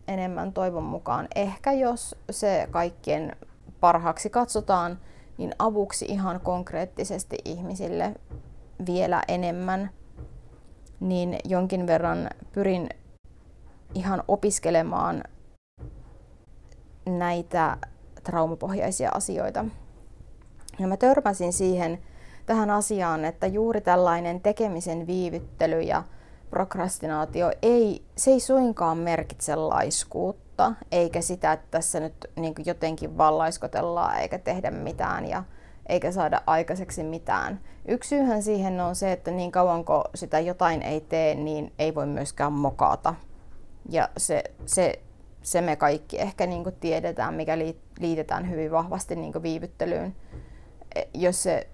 enemmän 0.07 0.53
toivon 0.53 0.83
mukaan. 0.83 1.27
Ehkä 1.35 1.71
jos 1.71 2.15
se 2.31 2.67
kaikkien 2.71 3.35
parhaaksi 3.79 4.29
katsotaan, 4.29 4.97
niin 5.41 5.55
avuksi 5.59 6.05
ihan 6.05 6.39
konkreettisesti 6.39 7.37
ihmisille 7.45 8.15
vielä 8.85 9.23
enemmän, 9.27 9.89
niin 10.99 11.37
jonkin 11.45 11.87
verran 11.87 12.29
pyrin 12.51 12.89
ihan 13.95 14.23
opiskelemaan 14.27 15.23
näitä 17.05 17.77
traumapohjaisia 18.23 19.11
asioita. 19.13 19.65
Ja 20.79 20.87
mä 20.87 20.97
törmäsin 20.97 21.53
siihen 21.53 21.99
tähän 22.45 22.69
asiaan, 22.69 23.25
että 23.25 23.47
juuri 23.47 23.81
tällainen 23.81 24.41
tekemisen 24.41 25.07
viivyttely 25.07 25.81
ja 25.81 26.03
prokrastinaatio 26.49 27.51
ei, 27.61 28.03
se 28.17 28.31
ei 28.31 28.39
suinkaan 28.39 28.97
merkitse 28.97 29.55
laiskuutta, 29.55 30.40
eikä 30.91 31.21
sitä, 31.21 31.53
että 31.53 31.67
tässä 31.71 31.99
nyt 31.99 32.31
niin 32.35 32.53
jotenkin 32.65 33.17
vallaiskotellaan 33.17 34.19
eikä 34.19 34.39
tehdä 34.39 34.71
mitään 34.71 35.29
ja 35.29 35.43
eikä 35.89 36.11
saada 36.11 36.41
aikaiseksi 36.47 37.03
mitään. 37.03 37.59
Yksi 37.87 38.09
syyhän 38.09 38.43
siihen 38.43 38.81
on 38.81 38.95
se, 38.95 39.11
että 39.11 39.31
niin 39.31 39.51
kauan 39.51 39.85
kun 39.85 40.03
sitä 40.15 40.39
jotain 40.39 40.81
ei 40.81 41.01
tee, 41.01 41.35
niin 41.35 41.73
ei 41.79 41.95
voi 41.95 42.05
myöskään 42.05 42.53
mokata. 42.53 43.15
Ja 43.89 44.09
se, 44.17 44.43
se 44.65 45.01
se 45.41 45.61
me 45.61 45.75
kaikki 45.75 46.21
ehkä 46.21 46.45
niin 46.45 46.63
tiedetään, 46.79 47.33
mikä 47.33 47.57
liitetään 47.99 48.49
hyvin 48.49 48.71
vahvasti 48.71 49.15
niin 49.15 49.43
viivyttelyyn, 49.43 50.15
e, 50.95 51.01
jos 51.13 51.43
se 51.43 51.67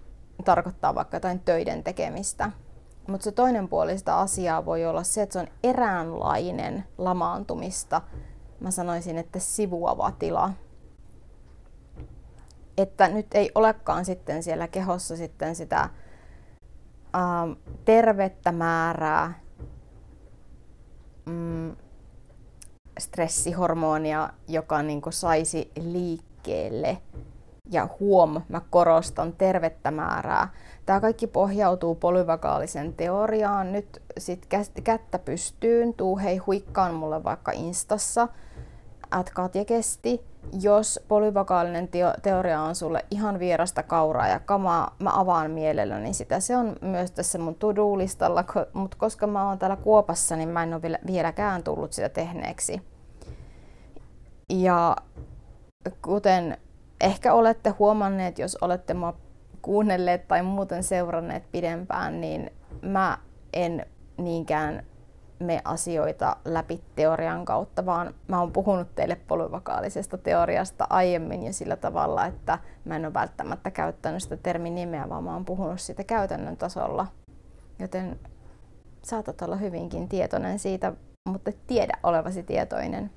tarkoittaa 0.45 0.95
vaikka 0.95 1.15
jotain 1.15 1.39
töiden 1.39 1.83
tekemistä. 1.83 2.51
Mutta 3.07 3.23
se 3.23 3.31
toinen 3.31 3.67
puoli 3.67 3.97
sitä 3.97 4.17
asiaa 4.17 4.65
voi 4.65 4.85
olla 4.85 5.03
se, 5.03 5.21
että 5.21 5.33
se 5.33 5.39
on 5.39 5.47
eräänlainen 5.63 6.83
lamaantumista. 6.97 8.01
Mä 8.59 8.71
sanoisin, 8.71 9.17
että 9.17 9.39
sivuava 9.39 10.11
tila. 10.11 10.51
Että 12.77 13.07
nyt 13.07 13.27
ei 13.33 13.51
olekaan 13.55 14.05
sitten 14.05 14.43
siellä 14.43 14.67
kehossa 14.67 15.15
sitten 15.15 15.55
sitä 15.55 15.89
ähm, 17.15 17.51
tervettä 17.85 18.51
määrää 18.51 19.39
mm, 21.25 21.75
stressihormonia, 22.99 24.29
joka 24.47 24.81
niin 24.81 25.01
saisi 25.09 25.71
liikkeelle. 25.79 26.97
Ja 27.71 27.87
huom, 27.99 28.41
mä 28.49 28.61
korostan 28.69 29.33
tervettä 29.33 29.91
määrää. 29.91 30.49
Tämä 30.85 30.99
kaikki 30.99 31.27
pohjautuu 31.27 31.95
polyvagaalisen 31.95 32.93
teoriaan. 32.93 33.71
Nyt 33.71 34.01
sit 34.17 34.47
kättä 34.83 35.19
pystyyn, 35.19 35.93
tuu 35.93 36.17
hei 36.17 36.37
huikkaan 36.37 36.93
mulle 36.93 37.23
vaikka 37.23 37.51
Instassa, 37.51 38.27
at 39.11 39.29
Katja 39.29 39.65
Kesti. 39.65 40.25
Jos 40.61 40.99
polyvagaalinen 41.07 41.89
teoria 42.21 42.61
on 42.61 42.75
sulle 42.75 43.05
ihan 43.11 43.39
vierasta 43.39 43.83
kauraa 43.83 44.27
ja 44.27 44.39
kamaa, 44.39 44.95
mä 44.99 45.19
avaan 45.19 45.51
mielelläni 45.51 46.13
sitä. 46.13 46.39
Se 46.39 46.57
on 46.57 46.75
myös 46.81 47.11
tässä 47.11 47.39
mun 47.39 47.55
to-do-listalla, 47.55 48.43
mutta 48.73 48.97
koska 48.97 49.27
mä 49.27 49.47
oon 49.47 49.59
täällä 49.59 49.75
Kuopassa, 49.75 50.35
niin 50.35 50.49
mä 50.49 50.63
en 50.63 50.73
ole 50.73 50.99
vieläkään 51.07 51.63
tullut 51.63 51.93
sitä 51.93 52.09
tehneeksi. 52.09 52.81
Ja 54.49 54.95
kuten 56.01 56.57
ehkä 57.01 57.33
olette 57.33 57.69
huomanneet, 57.69 58.39
jos 58.39 58.57
olette 58.61 58.93
mua 58.93 59.13
kuunnelleet 59.61 60.27
tai 60.27 60.43
muuten 60.43 60.83
seuranneet 60.83 61.43
pidempään, 61.51 62.21
niin 62.21 62.51
mä 62.81 63.17
en 63.53 63.85
niinkään 64.17 64.83
me 65.39 65.61
asioita 65.65 66.35
läpi 66.45 66.81
teorian 66.95 67.45
kautta, 67.45 67.85
vaan 67.85 68.13
mä 68.27 68.39
oon 68.39 68.51
puhunut 68.51 68.95
teille 68.95 69.15
polyvakaalisesta 69.27 70.17
teoriasta 70.17 70.87
aiemmin 70.89 71.43
ja 71.43 71.53
sillä 71.53 71.75
tavalla, 71.75 72.25
että 72.25 72.59
mä 72.85 72.95
en 72.95 73.05
ole 73.05 73.13
välttämättä 73.13 73.71
käyttänyt 73.71 74.23
sitä 74.23 74.37
termin 74.37 74.75
nimeä, 74.75 75.09
vaan 75.09 75.23
mä 75.23 75.33
oon 75.33 75.45
puhunut 75.45 75.81
siitä 75.81 76.03
käytännön 76.03 76.57
tasolla. 76.57 77.07
Joten 77.79 78.19
saatat 79.01 79.41
olla 79.41 79.55
hyvinkin 79.55 80.09
tietoinen 80.09 80.59
siitä, 80.59 80.93
mutta 81.29 81.51
tiedä 81.67 81.97
olevasi 82.03 82.43
tietoinen. 82.43 83.11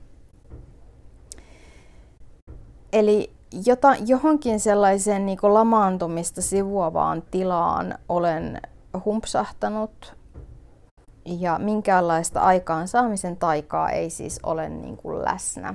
Eli 2.93 3.33
jota, 3.67 3.95
johonkin 4.07 4.61
sellaiseen 4.61 5.27
niin 5.27 5.39
lamaantumista 5.43 6.43
sivuavaan 6.43 7.23
tilaan 7.31 7.99
olen 8.09 8.61
humpsahtanut 9.05 10.20
ja 11.39 11.59
minkäänlaista 11.59 12.41
aikaan 12.41 12.89
saamisen 12.89 13.37
taikaa 13.37 13.91
ei 13.91 14.11
siis 14.11 14.41
ole 14.43 14.69
niin 14.69 14.97
kuin 14.97 15.25
läsnä. 15.25 15.75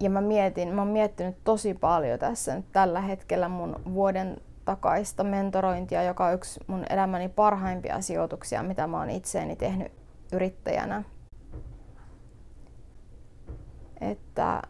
Ja 0.00 0.10
mä 0.10 0.20
mietin, 0.20 0.74
mä 0.74 0.80
oon 0.80 0.90
miettinyt 0.90 1.36
tosi 1.44 1.74
paljon 1.74 2.18
tässä 2.18 2.56
nyt 2.56 2.72
tällä 2.72 3.00
hetkellä 3.00 3.48
mun 3.48 3.80
vuoden 3.94 4.40
takaista 4.64 5.24
mentorointia, 5.24 6.02
joka 6.02 6.26
on 6.26 6.34
yksi 6.34 6.60
mun 6.66 6.84
elämäni 6.90 7.28
parhaimpia 7.28 8.00
sijoituksia, 8.00 8.62
mitä 8.62 8.86
mä 8.86 8.98
oon 8.98 9.10
itseeni 9.10 9.56
tehnyt 9.56 9.92
yrittäjänä. 10.32 11.02
Että 14.00 14.62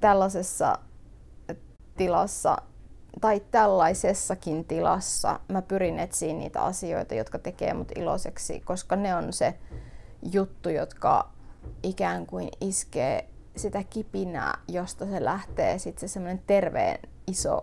tällaisessa 0.00 0.78
tilassa 1.96 2.56
tai 3.20 3.40
tällaisessakin 3.50 4.64
tilassa 4.64 5.40
mä 5.48 5.62
pyrin 5.62 5.98
etsiä 5.98 6.32
niitä 6.32 6.62
asioita, 6.62 7.14
jotka 7.14 7.38
tekee 7.38 7.74
mut 7.74 7.92
iloiseksi, 7.96 8.60
koska 8.60 8.96
ne 8.96 9.14
on 9.14 9.32
se 9.32 9.54
juttu, 10.32 10.68
jotka 10.68 11.30
ikään 11.82 12.26
kuin 12.26 12.48
iskee 12.60 13.28
sitä 13.56 13.84
kipinää, 13.90 14.58
josta 14.68 15.06
se 15.06 15.24
lähtee 15.24 15.78
sitten 15.78 16.08
se 16.08 16.12
semmoinen 16.12 16.42
terveen 16.46 16.98
iso 17.26 17.62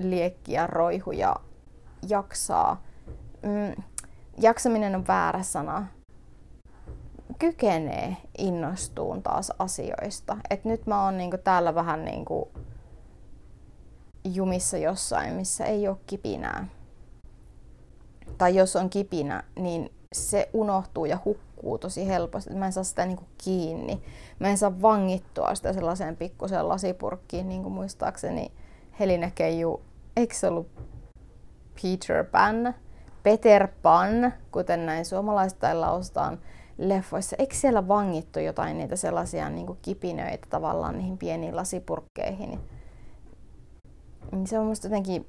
liekki 0.00 0.52
ja 0.52 0.66
roihu 0.66 1.12
ja 1.12 1.36
jaksaa. 2.08 2.82
Mm, 3.42 3.82
jaksaminen 4.40 4.94
on 4.94 5.06
väärä 5.06 5.42
sana. 5.42 5.86
Kykenee 7.38 8.16
innostuun 8.38 9.22
taas 9.22 9.52
asioista. 9.58 10.36
Et 10.50 10.64
nyt 10.64 10.86
mä 10.86 11.04
oon 11.04 11.16
niinku 11.16 11.38
täällä 11.44 11.74
vähän 11.74 12.04
niinku 12.04 12.52
jumissa 14.34 14.76
jossain, 14.76 15.32
missä 15.32 15.64
ei 15.64 15.88
ole 15.88 15.96
kipinää. 16.06 16.68
Tai 18.38 18.56
jos 18.56 18.76
on 18.76 18.90
kipinä, 18.90 19.42
niin 19.58 19.92
se 20.14 20.48
unohtuu 20.52 21.04
ja 21.04 21.18
hukkuu 21.24 21.78
tosi 21.78 22.08
helposti. 22.08 22.54
Mä 22.54 22.66
en 22.66 22.72
saa 22.72 22.84
sitä 22.84 23.06
niinku 23.06 23.24
kiinni. 23.44 24.02
Mä 24.38 24.48
en 24.48 24.58
saa 24.58 24.82
vangittua 24.82 25.54
sitä 25.54 25.72
sellaiseen 25.72 26.16
pikkuseen 26.16 26.68
lasipurkkiin, 26.68 27.48
niin 27.48 27.62
kuin 27.62 27.72
muistaakseni 27.72 28.52
Helina 29.00 29.30
Keiju, 29.34 29.82
eikö 30.16 30.34
se 30.34 30.48
ollut 30.48 30.68
Peter 31.82 32.24
Pan? 32.24 32.74
Peter 33.22 33.68
Pan, 33.82 34.34
kuten 34.50 34.86
näin 34.86 35.04
suomalaistain 35.04 35.80
lausutaan 35.80 36.38
leffoissa. 36.78 37.36
Eikö 37.38 37.54
siellä 37.54 37.88
vangittu 37.88 38.40
jotain 38.40 38.78
niitä 38.78 38.96
sellaisia 38.96 39.50
niin 39.50 39.66
kuin 39.66 39.78
kipinöitä 39.82 40.46
tavallaan 40.50 40.98
niihin 40.98 41.18
pieniin 41.18 41.56
lasipurkkeihin? 41.56 42.60
Niin 44.32 44.46
se 44.46 44.58
on 44.58 44.66
musta 44.66 44.86
jotenkin 44.86 45.26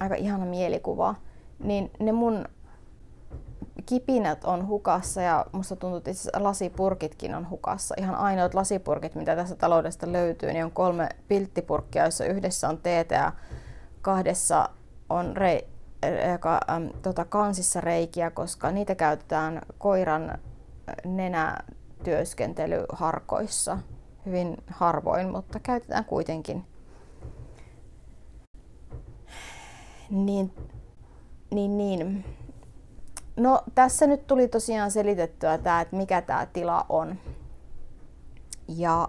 aika 0.00 0.14
ihana 0.14 0.46
mielikuva. 0.46 1.14
Niin 1.58 1.90
ne 1.98 2.12
mun 2.12 2.44
kipinät 3.86 4.44
on 4.44 4.66
hukassa 4.66 5.22
ja 5.22 5.46
musta 5.52 5.76
tuntuu, 5.76 5.98
että 5.98 6.10
itse 6.10 6.30
lasipurkitkin 6.38 7.34
on 7.34 7.50
hukassa. 7.50 7.94
Ihan 7.98 8.14
ainoat 8.14 8.54
lasipurkit, 8.54 9.14
mitä 9.14 9.36
tässä 9.36 9.54
taloudesta 9.54 10.12
löytyy, 10.12 10.52
niin 10.52 10.64
on 10.64 10.70
kolme 10.70 11.08
pilttipurkkia, 11.28 12.02
joissa 12.02 12.24
yhdessä 12.24 12.68
on 12.68 12.78
teetä 12.78 13.14
ja 13.14 13.32
kahdessa 14.02 14.68
on 15.10 15.36
rei, 15.36 15.68
ka, 16.40 16.60
äm, 16.70 16.90
tota, 17.02 17.24
kansissa 17.24 17.80
reikiä, 17.80 18.30
koska 18.30 18.70
niitä 18.70 18.94
käytetään 18.94 19.62
koiran 19.78 20.38
nenätyöskentelyharkoissa 21.04 23.78
hyvin 24.26 24.56
harvoin, 24.66 25.30
mutta 25.30 25.60
käytetään 25.60 26.04
kuitenkin. 26.04 26.64
Niin, 30.10 30.52
niin, 31.50 31.78
niin 31.78 32.24
No 33.36 33.62
tässä 33.74 34.06
nyt 34.06 34.26
tuli 34.26 34.48
tosiaan 34.48 34.90
selitettyä 34.90 35.58
tämä, 35.58 35.80
että 35.80 35.96
mikä 35.96 36.22
tämä 36.22 36.46
tila 36.46 36.86
on. 36.88 37.16
Ja 38.68 39.08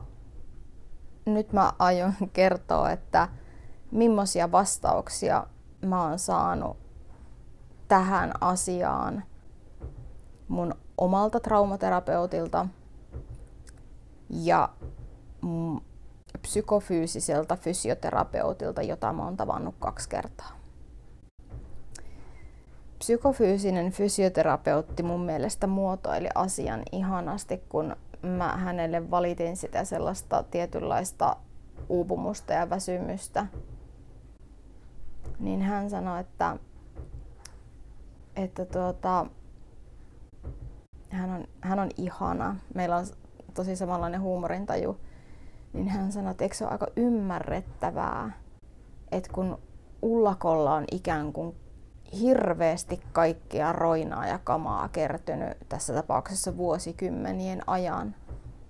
nyt 1.26 1.54
mä 1.54 1.74
aion 1.80 2.14
kertoa, 2.34 2.92
että 2.92 3.30
millaisia 3.92 4.52
vastauksia 4.52 5.48
mä 5.82 6.04
oon 6.04 6.20
saanut 6.20 6.78
tähän 7.88 8.32
asiaan 8.42 9.24
mun 10.48 10.76
omalta 10.98 11.40
traumaterapeutilta 11.40 12.68
ja 14.30 14.70
psykofyysiseltä 16.42 17.56
fysioterapeutilta, 17.56 18.82
jota 18.82 19.14
mä 19.14 19.24
oon 19.24 19.38
tavannut 19.38 19.76
kaksi 19.80 20.10
kertaa 20.10 20.57
psykofyysinen 23.00 23.92
fysioterapeutti 23.92 25.04
mun 25.04 25.26
mielestä 25.26 25.68
muotoili 25.68 26.30
asian 26.36 26.82
ihanasti, 26.92 27.64
kun 27.70 27.96
mä 28.22 28.58
hänelle 28.58 29.12
valitin 29.12 29.58
sitä 29.58 29.84
sellaista 29.84 30.44
tietynlaista 30.44 31.36
uupumusta 31.90 32.54
ja 32.54 32.70
väsymystä. 32.70 33.48
Niin 35.40 35.62
hän 35.62 35.90
sanoi, 35.90 36.20
että, 36.20 36.58
että 38.36 38.66
tuota, 38.66 39.26
hän, 41.10 41.30
on, 41.30 41.48
hän 41.62 41.80
on 41.80 41.90
ihana. 41.98 42.56
Meillä 42.76 42.98
on 42.98 43.06
tosi 43.54 43.76
samanlainen 43.76 44.22
huumorintaju. 44.22 45.00
Niin 45.74 45.88
hän 45.90 46.12
sanoi, 46.12 46.32
että 46.32 46.44
eikö 46.44 46.56
se 46.56 46.64
ole 46.64 46.72
aika 46.72 46.88
ymmärrettävää, 46.96 48.32
että 49.12 49.30
kun 49.34 49.60
ullakolla 50.02 50.74
on 50.74 50.86
ikään 50.92 51.34
kuin 51.34 51.56
hirveästi 52.20 53.02
kaikkea 53.14 53.74
roinaa 53.74 54.28
ja 54.28 54.40
kamaa 54.44 54.90
kertynyt 54.90 55.58
tässä 55.70 55.94
tapauksessa 55.94 56.58
vuosikymmenien 56.58 57.62
ajan. 57.68 58.16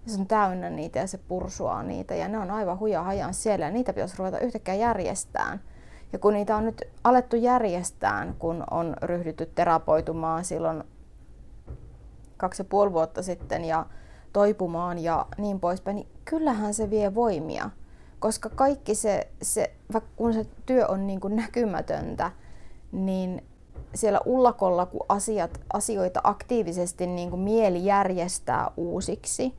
Ja 0.05 0.11
se 0.11 0.19
on 0.19 0.27
täynnä 0.27 0.69
niitä 0.69 0.99
ja 0.99 1.07
se 1.07 1.17
pursuaa 1.17 1.83
niitä 1.83 2.15
ja 2.15 2.27
ne 2.27 2.37
on 2.37 2.51
aivan 2.51 2.79
huja 2.79 3.03
hajan 3.03 3.33
siellä 3.33 3.65
ja 3.65 3.71
niitä 3.71 3.93
pitäisi 3.93 4.15
ruveta 4.17 4.39
yhtäkkiä 4.39 4.73
järjestään. 4.73 5.61
Ja 6.13 6.19
kun 6.19 6.33
niitä 6.33 6.55
on 6.55 6.65
nyt 6.65 6.81
alettu 7.03 7.35
järjestään, 7.35 8.35
kun 8.39 8.63
on 8.71 8.95
ryhdytty 9.01 9.45
terapoitumaan 9.45 10.45
silloin 10.45 10.83
kaksi 12.37 12.61
ja 12.61 12.65
puoli 12.69 12.93
vuotta 12.93 13.23
sitten 13.23 13.65
ja 13.65 13.85
toipumaan 14.33 14.99
ja 14.99 15.25
niin 15.37 15.59
poispäin, 15.59 15.95
niin 15.95 16.07
kyllähän 16.25 16.73
se 16.73 16.89
vie 16.89 17.15
voimia. 17.15 17.69
Koska 18.19 18.49
kaikki 18.49 18.95
se, 18.95 19.27
se 19.41 19.73
kun 20.15 20.33
se 20.33 20.45
työ 20.65 20.87
on 20.87 21.07
niin 21.07 21.19
kuin 21.19 21.35
näkymätöntä, 21.35 22.31
niin 22.91 23.43
siellä 23.95 24.19
ullakolla, 24.25 24.85
kun 24.85 25.05
asiat, 25.09 25.61
asioita 25.73 26.21
aktiivisesti 26.23 27.07
niin 27.07 27.29
kuin 27.29 27.41
mieli 27.41 27.85
järjestää 27.85 28.71
uusiksi 28.77 29.53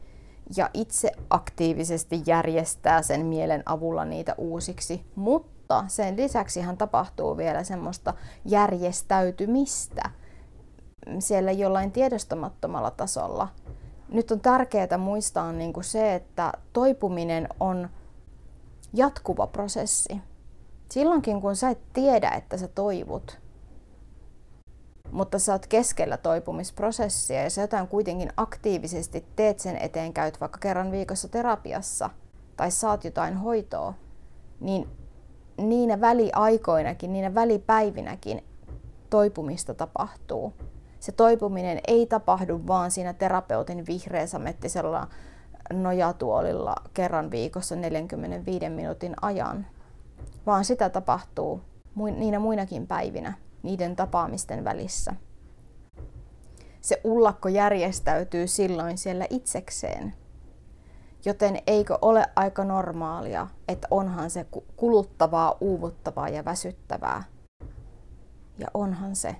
ja 0.57 0.71
itse 0.75 1.13
aktiivisesti 1.31 2.23
järjestää 2.27 3.03
sen 3.03 3.27
mielen 3.27 3.63
avulla 3.67 4.05
niitä 4.05 4.35
uusiksi, 4.39 5.05
mutta 5.15 5.85
sen 5.89 6.17
lisäksi 6.17 6.61
hän 6.61 6.77
tapahtuu 6.77 7.37
vielä 7.37 7.65
semmoista 7.65 8.15
järjestäytymistä 8.45 10.11
siellä 11.19 11.53
jollain 11.53 11.93
tiedostamattomalla 11.93 12.91
tasolla. 12.91 13.49
Nyt 14.09 14.31
on 14.31 14.41
tärkeää 14.41 14.99
muistaa 14.99 15.53
niin 15.53 15.73
kuin 15.73 15.85
se, 15.85 16.15
että 16.15 16.53
toipuminen 16.73 17.49
on 17.61 17.89
jatkuva 18.93 19.47
prosessi 19.47 20.21
silloinkin 20.91 21.41
kun 21.41 21.57
sä 21.57 21.71
et 21.71 21.93
tiedä, 21.93 22.31
että 22.31 22.57
sä 22.57 22.69
toivut, 22.69 23.39
mutta 25.11 25.39
sä 25.39 25.53
oot 25.53 25.67
keskellä 25.67 26.17
toipumisprosessia 26.17 27.43
ja 27.43 27.51
sä 27.51 27.61
jotain 27.61 27.89
kuitenkin 27.89 28.33
aktiivisesti 28.37 29.25
teet 29.37 29.61
sen 29.61 29.77
eteen, 29.77 30.13
käyt 30.13 30.41
vaikka 30.41 30.59
kerran 30.59 30.91
viikossa 30.91 31.29
terapiassa 31.29 32.11
tai 32.57 32.71
saat 32.71 33.05
jotain 33.05 33.37
hoitoa, 33.37 33.95
niin 34.61 34.89
niinä 35.57 36.01
väliaikoinakin, 36.01 37.13
niinä 37.13 37.35
välipäivinäkin 37.35 38.45
toipumista 39.11 39.75
tapahtuu. 39.75 40.53
Se 41.01 41.13
toipuminen 41.13 41.81
ei 41.89 42.07
tapahdu 42.07 42.61
vaan 42.67 42.91
siinä 42.91 43.13
terapeutin 43.13 43.87
vihreäsamettisella 43.87 45.09
nojatuolilla 45.73 46.75
kerran 46.95 47.31
viikossa 47.31 47.77
45 47.77 48.69
minuutin 48.69 49.15
ajan, 49.23 49.67
vaan 50.47 50.65
sitä 50.65 50.89
tapahtuu 50.89 51.61
niinä 52.17 52.39
muinakin 52.39 52.87
päivinä 52.87 53.33
niiden 53.63 53.97
tapaamisten 53.97 54.65
välissä. 54.65 55.15
Se 56.81 57.01
ullakko 57.05 57.49
järjestäytyy 57.49 58.47
silloin 58.47 58.99
siellä 58.99 59.27
itsekseen. 59.31 60.15
Joten 61.25 61.59
eikö 61.67 61.99
ole 62.03 62.27
aika 62.37 62.65
normaalia, 62.65 63.47
että 63.69 63.89
onhan 63.91 64.31
se 64.31 64.47
kuluttavaa, 64.77 65.57
uuvuttavaa 65.61 66.29
ja 66.29 66.45
väsyttävää? 66.45 67.23
Ja 68.59 68.67
onhan 68.75 69.17
se. 69.17 69.37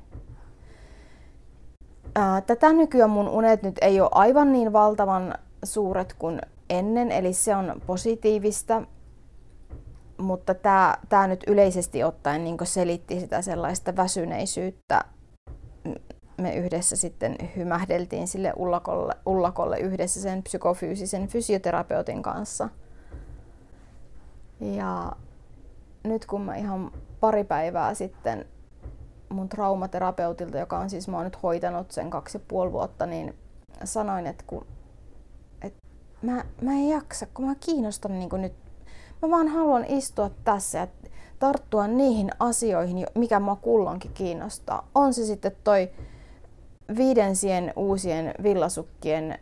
Tätä 2.47 2.73
nykyään 2.73 3.11
mun 3.11 3.29
unet 3.29 3.63
nyt 3.63 3.79
ei 3.81 4.01
ole 4.01 4.09
aivan 4.13 4.53
niin 4.53 4.73
valtavan 4.73 5.35
suuret 5.65 6.15
kuin 6.19 6.41
ennen, 6.71 7.13
eli 7.13 7.33
se 7.33 7.57
on 7.57 7.83
positiivista, 7.87 8.83
mutta 10.19 10.55
tämä, 10.55 10.95
tämä 11.09 11.27
nyt 11.27 11.45
yleisesti 11.47 12.05
ottaen 12.05 12.45
niin 12.45 12.57
selitti 12.65 13.21
sitä 13.21 13.43
sellaista 13.43 13.97
väsyneisyyttä. 13.97 15.05
Me 16.37 16.55
yhdessä 16.55 16.97
sitten 16.97 17.37
hymähdeltiin 17.57 18.29
sille 18.29 18.53
ullakolle, 18.57 19.15
ullakolle 19.27 19.79
yhdessä 19.79 20.21
sen 20.21 20.43
psykofyysisen 20.43 21.29
fysioterapeutin 21.29 22.23
kanssa. 22.23 22.69
Ja 24.61 25.13
nyt 26.05 26.27
kun 26.27 26.41
mä 26.41 26.57
ihan 26.57 26.93
pari 27.21 27.45
päivää 27.45 27.95
sitten 27.95 28.45
mun 29.29 29.49
traumaterapeutilta, 29.49 30.59
joka 30.59 30.79
on 30.79 30.91
siis 30.91 31.09
mä 31.09 31.17
oon 31.17 31.25
nyt 31.25 31.43
hoitanut 31.43 31.91
sen 31.91 32.11
kaksi 32.11 32.39
ja 32.39 32.45
puoli 32.49 32.73
vuotta, 32.73 33.07
niin 33.07 33.35
sanoin, 33.85 34.27
että 34.27 34.45
kun, 34.47 34.67
että 35.63 35.79
mä, 36.23 36.45
mä 36.63 36.73
en 36.73 36.89
jaksa, 36.89 37.27
kun 37.35 37.47
mä 37.47 37.55
kiinnostan 37.55 38.19
niin 38.19 38.29
nyt 38.33 38.68
Mä 39.23 39.31
vaan 39.31 39.49
haluan 39.49 39.85
istua 39.85 40.31
tässä 40.45 40.79
ja 40.79 40.87
tarttua 41.39 41.87
niihin 41.87 42.31
asioihin, 42.39 43.07
mikä 43.15 43.41
mua 43.41 43.57
kulloinkin 43.57 44.11
kiinnostaa. 44.15 44.89
On 44.95 45.15
se 45.15 45.25
sitten 45.25 45.53
toi 45.65 45.91
viidensien 46.97 47.73
uusien 47.77 48.35
villasukkien 48.43 49.39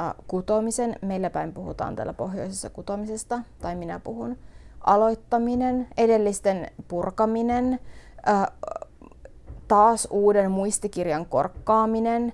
äh, 0.00 0.14
kutomisen, 0.26 0.96
meillä 1.02 1.30
päin 1.30 1.52
puhutaan 1.52 1.96
täällä 1.96 2.12
pohjoisessa 2.12 2.70
kutomisesta, 2.70 3.42
tai 3.62 3.74
minä 3.74 4.00
puhun, 4.00 4.36
aloittaminen, 4.80 5.88
edellisten 5.96 6.70
purkaminen, 6.88 7.78
äh, 8.28 8.46
taas 9.68 10.08
uuden 10.10 10.50
muistikirjan 10.50 11.26
korkkaaminen, 11.26 12.32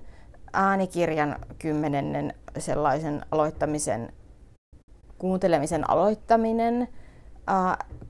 äänikirjan 0.52 1.36
kymmenennen 1.58 2.34
sellaisen 2.58 3.22
aloittamisen 3.30 4.12
kuuntelemisen 5.18 5.90
aloittaminen, 5.90 6.88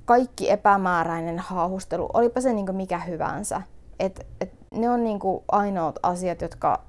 kaikki 0.04 0.50
epämääräinen 0.50 1.38
haahustelu, 1.38 2.10
olipa 2.14 2.40
se 2.40 2.52
niin 2.52 2.76
mikä 2.76 2.98
hyvänsä. 2.98 3.62
Et, 4.00 4.26
et 4.40 4.52
ne 4.70 4.90
on 4.90 5.04
niin 5.04 5.20
ainoat 5.52 5.98
asiat, 6.02 6.42
jotka 6.42 6.82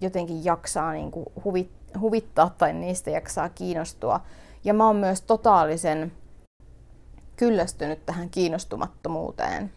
jotenkin 0.00 0.44
jaksaa 0.44 0.92
niin 0.92 1.12
huvit, 1.44 1.70
huvittaa 2.00 2.50
tai 2.58 2.72
niistä 2.72 3.10
jaksaa 3.10 3.48
kiinnostua. 3.48 4.20
Ja 4.64 4.74
mä 4.74 4.86
oon 4.86 4.96
myös 4.96 5.22
totaalisen 5.22 6.12
kyllästynyt 7.36 8.06
tähän 8.06 8.30
kiinnostumattomuuteen. 8.30 9.72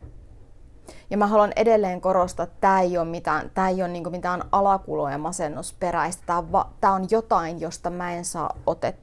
Ja 1.09 1.17
mä 1.17 1.27
haluan 1.27 1.53
edelleen 1.55 2.01
korostaa, 2.01 2.43
että 2.43 2.57
tämä 2.61 2.81
ei 2.81 2.97
ole 2.97 3.07
mitään, 3.07 3.51
tää 3.53 3.69
ei 3.69 3.81
ole 3.81 3.87
niinku 3.87 4.09
mitään 4.09 4.41
alakulo- 4.51 5.09
ja 5.09 5.17
masennusperäistä. 5.17 6.43
Tämä 6.81 6.93
on 6.93 7.07
jotain, 7.11 7.61
josta 7.61 7.89
mä 7.89 8.13
en 8.13 8.25
saa 8.25 8.57
otetta. 8.65 9.02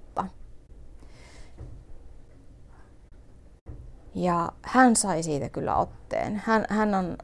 Ja 4.15 4.53
hän 4.63 4.97
sai 4.97 5.23
siitä 5.23 5.49
kyllä 5.49 5.77
otteen. 5.77 6.43
Hän, 6.45 6.65
hän 6.69 6.95
on 6.95 7.19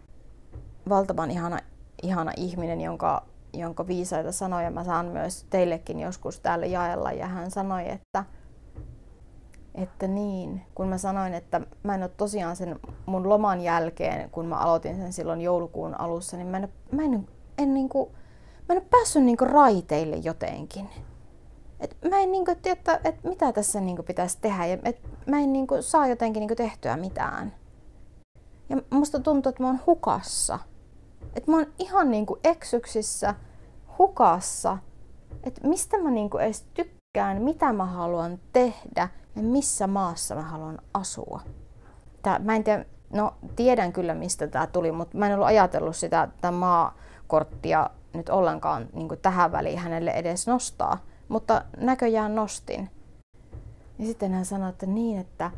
valtavan 0.88 1.30
ihana, 1.30 1.58
ihana 2.02 2.32
ihminen, 2.36 2.80
jonka, 2.80 3.22
jonka 3.52 3.86
viisaita 3.86 4.32
sanoja 4.32 4.70
mä 4.70 4.84
saan 4.84 5.06
myös 5.06 5.46
teillekin 5.50 6.00
joskus 6.00 6.40
täällä 6.40 6.66
jaella. 6.66 7.12
Ja 7.12 7.26
hän 7.26 7.50
sanoi, 7.50 7.88
että, 7.88 8.24
että 9.74 10.06
niin, 10.08 10.62
kun 10.74 10.88
mä 10.88 10.98
sanoin, 10.98 11.34
että 11.34 11.60
mä 11.82 11.94
en 11.94 12.02
ole 12.02 12.10
tosiaan 12.16 12.56
sen 12.56 12.80
mun 13.06 13.28
loman 13.28 13.60
jälkeen, 13.60 14.30
kun 14.30 14.46
mä 14.46 14.56
aloitin 14.56 14.96
sen 14.96 15.12
silloin 15.12 15.40
joulukuun 15.40 16.00
alussa, 16.00 16.36
niin 16.36 16.46
mä 16.46 16.56
en, 16.56 16.68
mä 16.92 17.02
en, 17.02 17.28
en, 17.58 17.74
niin 17.74 17.88
kuin, 17.88 18.10
mä 18.68 18.74
en 18.74 18.78
ole 18.78 18.88
päässyt 18.90 19.22
niin 19.22 19.36
kuin 19.36 19.50
raiteille 19.50 20.16
jotenkin. 20.16 20.88
Et 21.80 21.96
mä 22.10 22.18
en 22.18 22.32
niinku 22.32 22.54
tiedä, 22.62 23.00
että 23.04 23.28
mitä 23.28 23.52
tässä 23.52 23.80
niinku 23.80 24.02
pitäisi 24.02 24.38
tehdä 24.40 24.66
ja 24.66 24.78
et 24.84 25.00
mä 25.26 25.38
en 25.38 25.52
niinku 25.52 25.82
saa 25.82 26.06
jotenkin 26.06 26.40
niinku 26.40 26.54
tehtyä 26.54 26.96
mitään. 26.96 27.54
Ja 28.68 28.76
musta 28.90 29.20
tuntuu, 29.20 29.50
että 29.50 29.62
mä 29.62 29.66
oon 29.66 29.80
hukassa. 29.86 30.58
Että 31.34 31.50
mä 31.50 31.56
oon 31.56 31.66
ihan 31.78 32.10
niinku 32.10 32.38
eksyksissä, 32.44 33.34
hukassa. 33.98 34.78
Että 35.44 35.68
mistä 35.68 35.98
mä 35.98 36.10
niinku 36.10 36.38
edes 36.38 36.66
tykkään, 36.74 37.42
mitä 37.42 37.72
mä 37.72 37.84
haluan 37.84 38.38
tehdä 38.52 39.08
ja 39.36 39.42
missä 39.42 39.86
maassa 39.86 40.34
mä 40.34 40.42
haluan 40.42 40.78
asua. 40.94 41.40
Tää, 42.22 42.38
mä 42.38 42.56
en 42.56 42.64
tiedä, 42.64 42.84
no 43.12 43.34
tiedän 43.56 43.92
kyllä 43.92 44.14
mistä 44.14 44.46
tämä 44.46 44.66
tuli, 44.66 44.92
mutta 44.92 45.18
mä 45.18 45.26
en 45.26 45.34
ollut 45.34 45.46
ajatellut 45.46 45.96
sitä 45.96 46.28
tätä 46.36 46.50
maakorttia 46.50 47.90
nyt 48.12 48.28
ollenkaan 48.28 48.88
niin 48.92 49.08
tähän 49.22 49.52
väliin 49.52 49.78
hänelle 49.78 50.10
edes 50.10 50.46
nostaa 50.46 50.98
mutta 51.28 51.64
näköjään 51.76 52.34
nostin. 52.34 52.90
Ja 53.98 54.06
sitten 54.06 54.32
hän 54.32 54.44
sanoi, 54.44 54.70
että 54.70 54.86
niin, 54.86 55.18
että, 55.18 55.50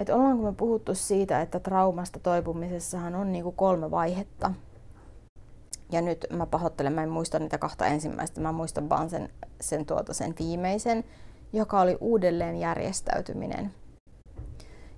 että 0.00 0.16
ollaanko 0.16 0.42
me 0.42 0.52
puhuttu 0.52 0.94
siitä, 0.94 1.40
että 1.40 1.60
traumasta 1.60 2.18
toipumisessahan 2.20 3.14
on 3.14 3.32
niin 3.32 3.44
kuin 3.44 3.56
kolme 3.56 3.90
vaihetta. 3.90 4.52
Ja 5.92 6.00
nyt 6.00 6.26
mä 6.32 6.46
pahoittelen, 6.46 6.92
mä 6.92 7.02
en 7.02 7.08
muista 7.08 7.38
niitä 7.38 7.58
kahta 7.58 7.86
ensimmäistä, 7.86 8.40
mä 8.40 8.52
muistan 8.52 8.88
vaan 8.88 9.10
sen, 9.10 9.28
sen, 9.60 9.86
tuota, 9.86 10.14
sen 10.14 10.34
viimeisen, 10.38 11.04
joka 11.52 11.80
oli 11.80 11.98
uudelleen 12.00 12.56
järjestäytyminen. 12.56 13.74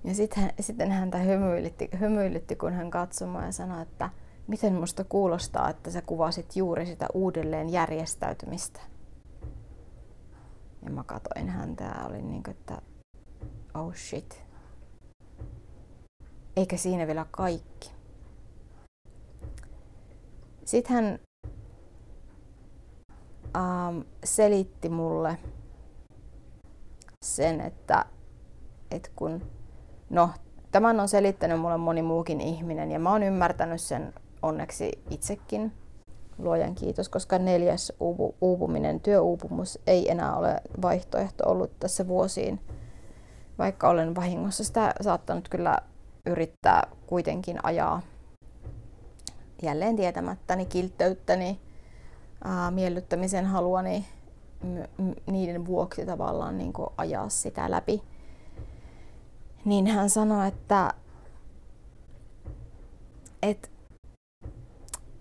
Ja 0.05 0.15
sitten, 0.15 0.53
sitten 0.61 0.93
häntä 0.93 1.19
hymyilytti, 1.19 1.89
hymyilytti, 2.01 2.57
kun 2.57 2.73
hän 2.73 2.91
katsoi 2.91 3.45
ja 3.47 3.53
sanoi, 3.53 3.83
että 3.83 4.11
miten 4.47 4.75
musta 4.75 5.05
kuulostaa, 5.05 5.71
että 5.71 5.91
sä 5.91 6.03
kuvasit 6.03 6.57
juuri 6.57 6.87
sitä 6.87 7.07
uudelleen 7.15 7.69
järjestäytymistä. 7.69 8.81
Ja 10.89 10.95
mä 10.95 11.05
katoin 11.05 11.49
häntä 11.49 11.85
ja 11.85 12.07
olin 12.07 12.31
niin 12.31 12.43
kuin, 12.43 12.57
että 12.57 12.83
oh 13.75 13.95
shit. 13.95 14.45
Eikä 16.57 16.77
siinä 16.77 17.07
vielä 17.07 17.27
kaikki. 17.31 17.91
Sitten 20.65 20.97
hän 20.97 21.19
ähm, 23.57 24.01
selitti 24.25 24.89
mulle 24.89 25.39
sen, 27.25 27.61
että, 27.61 28.05
että 28.91 29.11
kun, 29.17 29.51
no 30.11 30.31
tämän 30.71 31.01
on 31.01 31.09
selittänyt 31.09 31.61
mulle 31.61 31.77
moni 31.77 32.03
muukin 32.03 32.41
ihminen 32.41 32.93
ja 32.93 32.99
mä 32.99 33.13
oon 33.13 33.23
ymmärtänyt 33.23 33.81
sen 33.81 34.15
onneksi 34.43 34.93
itsekin 35.11 35.73
luojan 36.39 36.75
kiitos, 36.75 37.09
koska 37.09 37.39
neljäs 37.39 37.93
uupu, 38.01 38.35
uupuminen, 38.41 39.01
työuupumus 39.01 39.79
ei 39.87 40.11
enää 40.11 40.37
ole 40.37 40.61
vaihtoehto 40.83 41.51
ollut 41.51 41.71
tässä 41.81 42.09
vuosiin, 42.09 42.61
vaikka 43.59 43.89
olen 43.89 44.15
vahingossa 44.15 44.65
sitä 44.65 44.95
saattanut 45.01 45.49
kyllä 45.49 45.79
yrittää 46.27 46.87
kuitenkin 47.07 47.59
ajaa 47.63 48.03
jälleen 49.63 49.97
tietämättäni 49.97 50.67
kiltteyttäni, 50.67 51.61
ää, 52.45 52.71
miellyttämisen 52.71 53.47
haluani 53.47 54.07
niiden 55.27 55.67
vuoksi 55.67 56.07
tavallaan 56.07 56.59
niin 56.59 56.73
ajaa 56.97 57.29
sitä 57.29 57.71
läpi. 57.71 58.03
Niin 59.65 59.87
hän 59.87 60.11
sanoi, 60.11 60.49
että, 60.49 60.95
että 63.43 63.69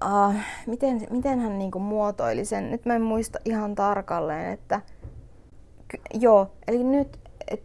uh, 0.06 0.36
miten, 0.68 1.08
miten 1.10 1.40
hän 1.40 1.60
niinku 1.60 1.80
muotoili 1.80 2.46
sen, 2.46 2.72
nyt 2.72 2.86
mä 2.86 2.96
en 2.96 3.02
muista 3.02 3.40
ihan 3.46 3.76
tarkalleen, 3.76 4.54
että 4.54 4.82
joo, 6.14 6.52
eli 6.68 6.84
nyt 6.84 7.20
et, 7.48 7.64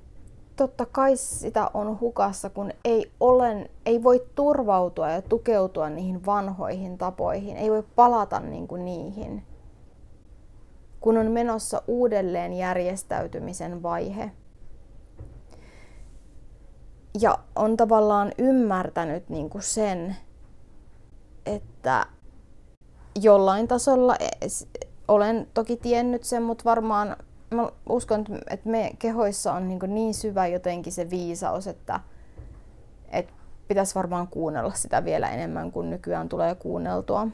totta 0.57 0.87
kai 0.87 1.17
sitä 1.17 1.71
on 1.75 2.01
hukassa, 2.01 2.51
kun 2.51 2.71
ei, 2.85 3.13
ole, 3.21 3.71
ei 3.87 4.03
voi 4.03 4.27
turvautua 4.35 5.11
ja 5.11 5.23
tukeutua 5.23 5.91
niihin 5.91 6.27
vanhoihin 6.27 6.99
tapoihin, 6.99 7.57
ei 7.57 7.71
voi 7.71 7.85
palata 7.97 8.41
niinku 8.41 8.77
niihin, 8.77 9.47
kun 11.01 11.19
on 11.19 11.31
menossa 11.31 11.83
uudelleen 11.87 12.53
järjestäytymisen 12.53 13.83
vaihe. 13.83 14.31
Ja 17.21 17.39
on 17.57 17.77
tavallaan 17.77 18.33
ymmärtänyt 18.39 19.29
niinku 19.29 19.61
sen, 19.61 20.17
että 21.47 22.07
jollain 23.21 23.69
tasolla 23.69 24.17
e, 24.21 24.29
olen 25.09 25.49
toki 25.55 25.77
tiennyt 25.77 26.25
sen, 26.25 26.43
mutta 26.43 26.65
varmaan 26.65 27.17
mä 27.55 27.69
uskon, 27.89 28.25
että 28.51 28.69
me 28.69 28.91
kehoissa 28.99 29.53
on 29.53 29.69
niin, 29.69 29.81
niin 29.87 30.15
syvä 30.15 30.47
jotenkin 30.47 30.93
se 30.93 31.11
viisaus, 31.11 31.67
että, 31.67 32.01
että 33.09 33.33
pitäisi 33.69 33.95
varmaan 33.95 34.29
kuunnella 34.29 34.73
sitä 34.73 35.05
vielä 35.05 35.31
enemmän 35.31 35.73
kuin 35.73 35.91
nykyään 35.91 36.29
tulee 36.29 36.55
kuunneltua. 36.55 37.29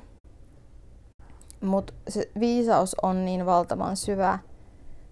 Mutta 1.60 1.92
se 2.08 2.30
viisaus 2.40 2.96
on 3.02 3.24
niin 3.24 3.46
valtavan 3.46 3.96
syvä, 3.96 4.38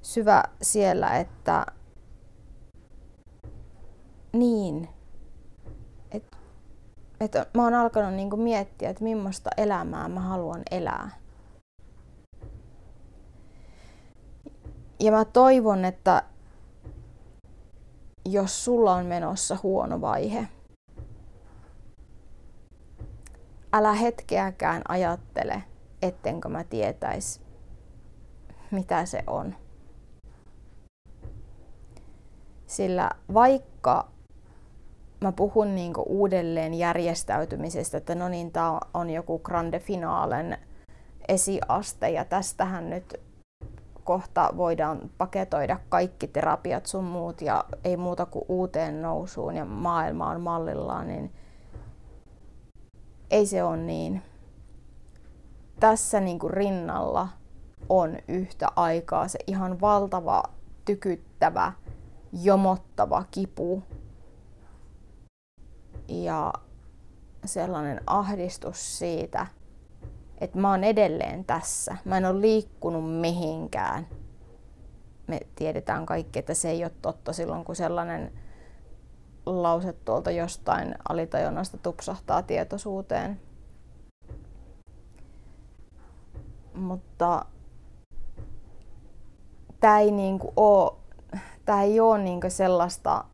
syvä 0.03 0.45
siellä, 0.63 1.17
että 1.19 1.67
niin, 4.33 4.89
et 7.21 7.33
mä 7.55 7.65
oon 7.65 7.75
alkanut 7.75 8.15
niinku 8.15 8.37
miettiä, 8.37 8.91
että 8.91 9.05
millaista 9.05 9.51
elämää 9.57 10.09
mä 10.09 10.21
haluan 10.21 10.63
elää. 10.71 11.11
Ja 15.01 15.13
mä 15.13 15.25
toivon, 15.25 15.85
että 15.85 16.23
jos 18.25 18.65
sulla 18.65 18.95
on 18.95 19.07
menossa 19.07 19.59
huono 19.63 20.01
vaihe, 20.01 20.49
älä 23.73 23.93
hetkeäkään 23.93 24.83
ajattele, 24.89 25.63
ettenkö 26.03 26.49
mä 26.49 26.65
tietäis, 26.65 27.41
mitä 28.71 29.07
se 29.07 29.25
on. 29.27 29.55
Sillä 32.67 33.11
vaikka 33.35 34.09
mä 35.21 35.33
puhun 35.33 35.75
niinku 35.75 36.03
uudelleen 36.07 36.75
järjestäytymisestä, 36.75 37.99
että 37.99 38.15
no 38.15 38.29
niin, 38.29 38.53
tää 38.53 38.79
on 38.95 39.11
joku 39.11 39.39
grande 39.39 39.79
finaalen 39.79 40.59
esiaste 41.29 42.11
ja 42.11 42.25
tästähän 42.25 42.91
nyt 42.91 43.21
kohta 44.05 44.51
voidaan 44.57 45.11
paketoida 45.19 45.81
kaikki 45.89 46.27
terapiat 46.27 46.87
sun 46.87 47.05
muut 47.05 47.41
ja 47.41 47.65
ei 47.85 47.97
muuta 47.97 48.27
kuin 48.27 48.45
uuteen 48.49 49.03
nousuun 49.03 49.57
ja 49.57 49.65
maailmaan 49.65 50.41
mallillaan, 50.41 51.09
niin 51.09 51.33
ei 53.31 53.47
se 53.47 53.65
ole 53.65 53.77
niin. 53.77 54.23
Tässä 55.81 56.21
niin 56.21 56.39
rinnalla 56.49 57.29
on 57.89 58.17
yhtä 58.29 58.69
aikaa 58.77 59.29
se 59.29 59.39
ihan 59.47 59.81
valtava, 59.81 60.43
tykyttävä, 60.85 61.73
jomottava 62.33 63.25
kipu 63.31 63.83
ja 66.09 66.53
sellainen 67.45 68.01
ahdistus 68.07 68.99
siitä, 68.99 69.47
että 70.39 70.59
mä 70.59 70.71
oon 70.71 70.85
edelleen 70.85 71.45
tässä. 71.45 71.97
Mä 72.05 72.17
en 72.17 72.25
ole 72.25 72.41
liikkunut 72.41 73.21
mihinkään. 73.21 74.07
Me 75.27 75.41
tiedetään 75.55 76.07
kaikki, 76.07 76.39
että 76.39 76.55
se 76.55 76.71
ei 76.71 76.85
ole 76.85 76.93
totta 77.03 77.33
silloin, 77.33 77.65
kun 77.65 77.77
sellainen 77.77 78.33
lause 79.47 79.93
tuolta 79.93 80.31
jostain 80.31 80.95
alitajunnasta 81.09 81.79
tupsahtaa 81.79 82.43
tietoisuuteen. 82.43 83.41
Mutta 86.75 87.45
tämä 89.81 90.01
ei 90.01 90.11
niinku 90.11 90.53
ei 91.83 92.01
oo 92.01 92.17
niinku 92.17 92.51
sellaista, 92.51 93.25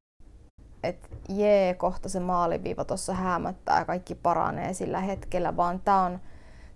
että 0.83 1.09
jee, 1.37 1.75
kohta 1.75 2.09
se 2.09 2.21
maaliviiva 2.21 2.85
tuossa 2.85 3.15
häämöttää 3.15 3.79
ja 3.79 3.85
kaikki 3.85 4.15
paranee 4.15 4.75
sillä 4.75 5.01
hetkellä, 5.01 5.57
vaan 5.57 5.81
tämä 5.81 6.05
on 6.05 6.21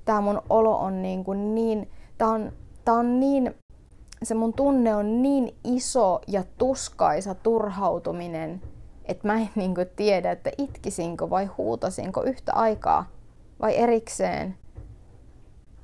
tämä 0.07 0.21
mun 0.21 0.42
olo 0.51 0.77
on 0.77 1.03
niin, 1.03 1.25
kuin 1.25 1.55
niin 1.55 1.90
tämä 2.19 2.31
on, 2.31 2.53
tää 2.85 2.95
on 2.95 3.21
niin, 3.21 3.55
se 4.23 4.35
mun 4.35 4.53
tunne 4.53 4.95
on 4.95 5.23
niin 5.23 5.55
iso 5.64 6.21
ja 6.27 6.45
tuskaisa 6.59 7.35
turhautuminen, 7.35 8.62
että 9.05 9.29
mä 9.29 9.35
en 9.35 9.51
niin 9.55 9.75
kuin 9.75 9.87
tiedä, 9.97 10.31
että 10.31 10.51
itkisinkö 10.59 11.31
vai 11.31 11.45
huutasinko 11.45 12.23
yhtä 12.23 12.53
aikaa 12.53 13.11
vai 13.61 13.77
erikseen, 13.77 14.59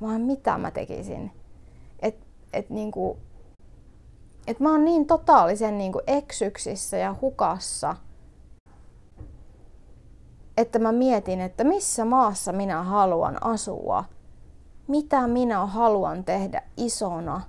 vaan 0.00 0.20
mitä 0.20 0.58
mä 0.58 0.70
tekisin. 0.70 1.30
Et, 2.00 2.16
et 2.52 2.70
niin 2.70 2.90
kuin, 2.90 3.18
et 4.46 4.60
mä 4.60 4.70
oon 4.70 4.84
niin 4.84 5.06
totaalisen 5.06 5.78
niin 5.78 5.92
kuin 5.92 6.04
eksyksissä 6.06 6.96
ja 6.96 7.14
hukassa, 7.20 7.96
että 10.56 10.78
mä 10.78 10.92
mietin, 10.92 11.40
että 11.40 11.64
missä 11.64 12.04
maassa 12.04 12.52
minä 12.52 12.82
haluan 12.82 13.44
asua, 13.44 14.04
mitä 14.88 15.26
minä 15.26 15.66
haluan 15.66 16.24
tehdä 16.24 16.62
isona, 16.76 17.40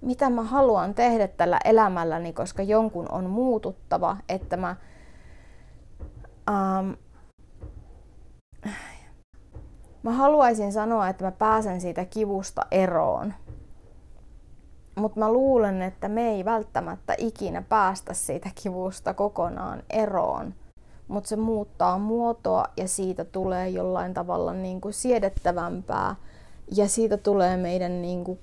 mitä 0.00 0.30
mä 0.30 0.42
haluan 0.42 0.94
tehdä 0.94 1.28
tällä 1.28 1.58
elämälläni, 1.64 2.32
koska 2.32 2.62
jonkun 2.62 3.10
on 3.10 3.30
muututtava, 3.30 4.16
että 4.28 4.56
mä 4.56 4.76
ähm, 6.50 6.90
mä 10.02 10.12
haluaisin 10.12 10.72
sanoa, 10.72 11.08
että 11.08 11.24
mä 11.24 11.32
pääsen 11.32 11.80
siitä 11.80 12.04
kivusta 12.04 12.66
eroon. 12.70 13.34
Mutta 14.94 15.20
mä 15.20 15.32
luulen, 15.32 15.82
että 15.82 16.08
me 16.08 16.28
ei 16.28 16.44
välttämättä 16.44 17.14
ikinä 17.18 17.62
päästä 17.62 18.14
siitä 18.14 18.50
kivusta 18.62 19.14
kokonaan 19.14 19.82
eroon 19.90 20.54
mutta 21.08 21.28
se 21.28 21.36
muuttaa 21.36 21.98
muotoa 21.98 22.64
ja 22.76 22.88
siitä 22.88 23.24
tulee 23.24 23.68
jollain 23.68 24.14
tavalla 24.14 24.52
niin 24.52 24.80
kuin 24.80 24.94
siedettävämpää 24.94 26.16
ja 26.76 26.88
siitä 26.88 27.16
tulee 27.16 27.56
meidän 27.56 28.02
niin 28.02 28.24
kuin 28.24 28.38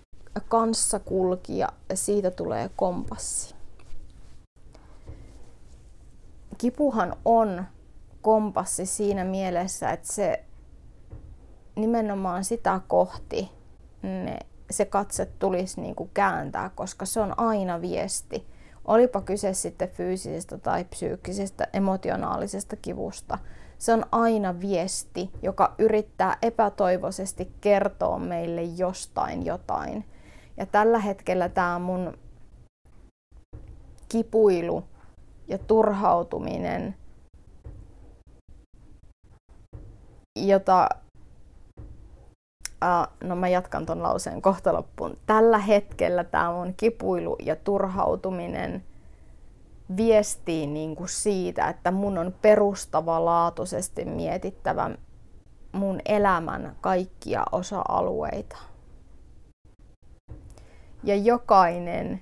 kanssakulkija 0.48 1.70
ja 1.90 1.98
siitä 1.98 2.32
tulee 2.32 2.70
kompassi. 2.76 3.56
Kipuhan 6.58 7.16
on 7.26 7.66
kompassi 8.22 8.86
siinä 8.86 9.24
mielessä, 9.24 9.92
että 9.92 10.14
se 10.14 10.44
nimenomaan 11.76 12.44
sitä 12.44 12.82
kohti 12.88 13.52
ne, 14.02 14.38
se 14.72 14.86
katse 14.86 15.26
tulisi 15.26 15.82
niin 15.82 15.96
kuin 15.96 16.10
kääntää, 16.14 16.72
koska 16.76 17.06
se 17.06 17.20
on 17.20 17.40
aina 17.40 17.82
viesti 17.82 18.51
Olipa 18.86 19.22
kyse 19.22 19.54
sitten 19.54 19.90
fyysisestä 19.90 20.58
tai 20.58 20.84
psyykkisestä, 20.84 21.68
emotionaalisesta 21.74 22.76
kivusta. 22.76 23.38
Se 23.78 23.94
on 23.94 24.06
aina 24.12 24.60
viesti, 24.60 25.30
joka 25.42 25.76
yrittää 25.78 26.38
epätoivoisesti 26.42 27.52
kertoa 27.62 28.20
meille 28.20 28.64
jostain 28.64 29.46
jotain. 29.46 30.06
Ja 30.58 30.66
tällä 30.66 31.00
hetkellä 31.00 31.50
tämä 31.50 31.80
mun 31.80 32.18
kipuilu 34.10 34.84
ja 35.48 35.58
turhautuminen, 35.58 36.96
jota 40.40 40.90
Uh, 42.84 43.28
no 43.28 43.36
mä 43.36 43.48
jatkan 43.48 43.86
ton 43.86 44.04
lauseen 44.04 44.42
kohta 44.42 44.74
loppuun. 44.74 45.18
Tällä 45.26 45.58
hetkellä 45.58 46.24
tämä 46.24 46.52
mun 46.52 46.74
kipuilu 46.78 47.36
ja 47.46 47.56
turhautuminen 47.56 48.84
viestii 49.98 50.68
niin 50.68 50.96
kuin 50.96 51.10
siitä, 51.10 51.70
että 51.70 51.92
mun 51.92 52.18
on 52.18 52.34
perustavanlaatuisesti 52.42 54.06
mietittävä 54.06 54.90
mun 55.72 56.00
elämän 56.06 56.76
kaikkia 56.82 57.44
osa-alueita. 57.52 58.58
Ja 61.04 61.16
jokainen, 61.16 62.22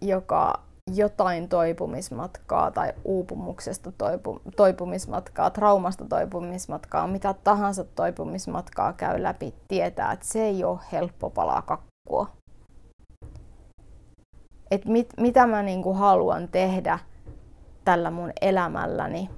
joka 0.00 0.60
jotain 0.90 1.48
toipumismatkaa 1.48 2.70
tai 2.70 2.92
uupumuksesta 3.04 3.92
toipu, 3.92 4.40
toipumismatkaa, 4.56 5.50
traumasta 5.50 6.04
toipumismatkaa, 6.04 7.06
mitä 7.06 7.34
tahansa 7.44 7.84
toipumismatkaa 7.84 8.92
käy 8.92 9.22
läpi, 9.22 9.54
tietää, 9.68 10.12
että 10.12 10.26
se 10.26 10.44
ei 10.44 10.64
ole 10.64 10.78
helppo 10.92 11.30
palaa 11.30 11.62
kakkua. 11.62 12.36
Et 14.70 14.84
mit, 14.84 15.08
mitä 15.20 15.46
mä 15.46 15.62
niinku 15.62 15.92
haluan 15.92 16.48
tehdä 16.48 16.98
tällä 17.84 18.10
mun 18.10 18.32
elämälläni. 18.40 19.30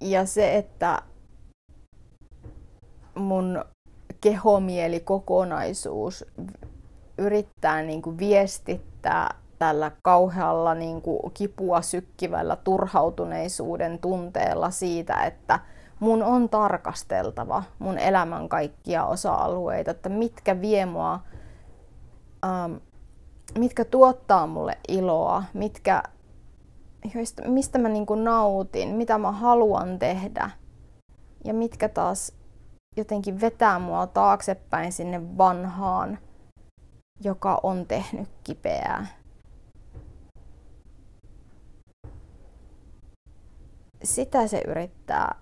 Ja 0.00 0.26
se, 0.26 0.56
että 0.56 1.02
mun 3.14 3.64
kehomieli 4.20 5.00
kokonaisuus 5.00 6.24
yrittää 7.18 7.82
niin 7.82 8.02
kuin 8.02 8.18
viestittää 8.18 9.34
tällä 9.58 9.92
kauhealla 10.02 10.74
niin 10.74 11.02
kuin 11.02 11.32
kipua 11.34 11.82
sykkivällä 11.82 12.56
turhautuneisuuden 12.56 13.98
tunteella 13.98 14.70
siitä, 14.70 15.14
että 15.14 15.58
mun 16.00 16.22
on 16.22 16.48
tarkasteltava 16.48 17.62
mun 17.78 17.98
elämän 17.98 18.48
kaikkia 18.48 19.04
osa-alueita, 19.04 19.90
että 19.90 20.08
mitkä 20.08 20.60
vie 20.60 20.86
mua, 20.86 21.20
ähm, 22.44 22.72
mitkä 23.58 23.84
tuottaa 23.84 24.46
mulle 24.46 24.78
iloa, 24.88 25.44
mitkä, 25.54 26.02
mistä 27.46 27.78
mä 27.78 27.88
niin 27.88 28.06
kuin 28.06 28.24
nautin, 28.24 28.88
mitä 28.88 29.18
mä 29.18 29.32
haluan 29.32 29.98
tehdä 29.98 30.50
ja 31.44 31.54
mitkä 31.54 31.88
taas 31.88 32.37
jotenkin 32.98 33.40
vetää 33.40 33.78
mua 33.78 34.06
taaksepäin 34.06 34.92
sinne 34.92 35.38
vanhaan, 35.38 36.18
joka 37.20 37.60
on 37.62 37.86
tehnyt 37.86 38.28
kipeää. 38.44 39.06
Sitä 44.04 44.46
se 44.46 44.62
yrittää. 44.66 45.34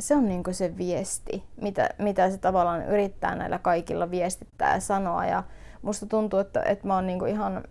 Se 0.00 0.16
on 0.16 0.28
niin 0.28 0.42
se 0.50 0.76
viesti, 0.76 1.44
mitä, 1.60 1.90
mitä 1.98 2.30
se 2.30 2.38
tavallaan 2.38 2.86
yrittää 2.86 3.34
näillä 3.34 3.58
kaikilla 3.58 4.10
viestittää 4.10 4.74
ja 4.74 4.80
sanoa. 4.80 5.26
Ja 5.26 5.44
musta 5.82 6.06
tuntuu, 6.06 6.38
että, 6.38 6.62
että 6.62 6.86
mä 6.86 6.94
oon 6.94 7.06
niin 7.06 7.28
ihan 7.28 7.64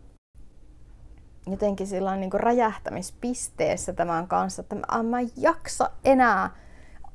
jotenkin 1.47 1.87
sillä 1.87 2.15
niin 2.15 2.33
räjähtämispisteessä 2.33 3.93
tämän 3.93 4.27
kanssa, 4.27 4.61
että 4.61 4.75
mä 5.03 5.19
en 5.19 5.31
jaksa 5.37 5.89
enää. 6.05 6.49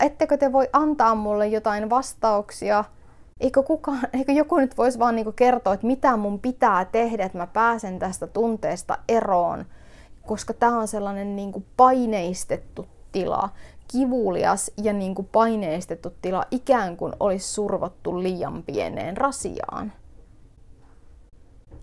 Ettekö 0.00 0.36
te 0.36 0.52
voi 0.52 0.68
antaa 0.72 1.14
mulle 1.14 1.46
jotain 1.46 1.90
vastauksia? 1.90 2.84
Eikö, 3.40 3.62
kukaan, 3.62 4.00
eikö 4.12 4.32
joku 4.32 4.56
nyt 4.56 4.78
voisi 4.78 4.98
vaan 4.98 5.16
niin 5.16 5.34
kertoa, 5.34 5.74
että 5.74 5.86
mitä 5.86 6.16
mun 6.16 6.40
pitää 6.40 6.84
tehdä, 6.84 7.24
että 7.24 7.38
mä 7.38 7.46
pääsen 7.46 7.98
tästä 7.98 8.26
tunteesta 8.26 8.98
eroon? 9.08 9.64
Koska 10.26 10.54
tämä 10.54 10.78
on 10.78 10.88
sellainen 10.88 11.36
niin 11.36 11.66
paineistettu 11.76 12.86
tila, 13.12 13.48
kivulias 13.92 14.70
ja 14.82 14.92
niin 14.92 15.14
paineistettu 15.32 16.12
tila, 16.22 16.44
ikään 16.50 16.96
kuin 16.96 17.12
olisi 17.20 17.48
survottu 17.48 18.22
liian 18.22 18.62
pieneen 18.62 19.16
rasiaan. 19.16 19.92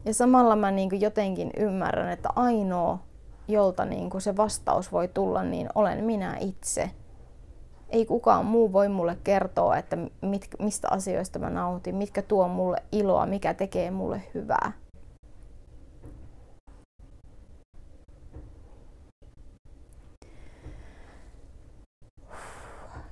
Ja 0.05 0.13
samalla 0.13 0.55
mä 0.55 0.71
niin 0.71 1.01
jotenkin 1.01 1.51
ymmärrän, 1.57 2.11
että 2.11 2.29
ainoa, 2.35 2.99
jolta 3.47 3.85
niin 3.85 4.09
se 4.17 4.37
vastaus 4.37 4.91
voi 4.91 5.07
tulla, 5.07 5.43
niin 5.43 5.69
olen 5.75 6.03
minä 6.03 6.37
itse. 6.39 6.91
Ei 7.91 8.05
kukaan 8.05 8.45
muu 8.45 8.73
voi 8.73 8.89
mulle 8.89 9.17
kertoa, 9.23 9.77
että 9.77 9.97
mit, 10.21 10.47
mistä 10.59 10.87
asioista 10.91 11.39
mä 11.39 11.49
nautin, 11.49 11.95
mitkä 11.95 12.21
tuo 12.21 12.47
mulle 12.47 12.83
iloa, 12.91 13.25
mikä 13.25 13.53
tekee 13.53 13.91
mulle 13.91 14.21
hyvää. 14.33 14.71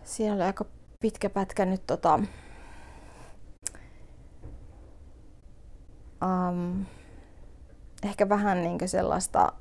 Siellä 0.04 0.36
oli 0.36 0.44
aika 0.44 0.66
pitkä 1.00 1.30
pätkä 1.30 1.66
nyt 1.66 1.82
tota, 1.88 2.20
um, 6.24 6.86
ehkä 8.04 8.30
vähän 8.30 8.62
niin 8.62 8.90
sellaista 8.90 9.54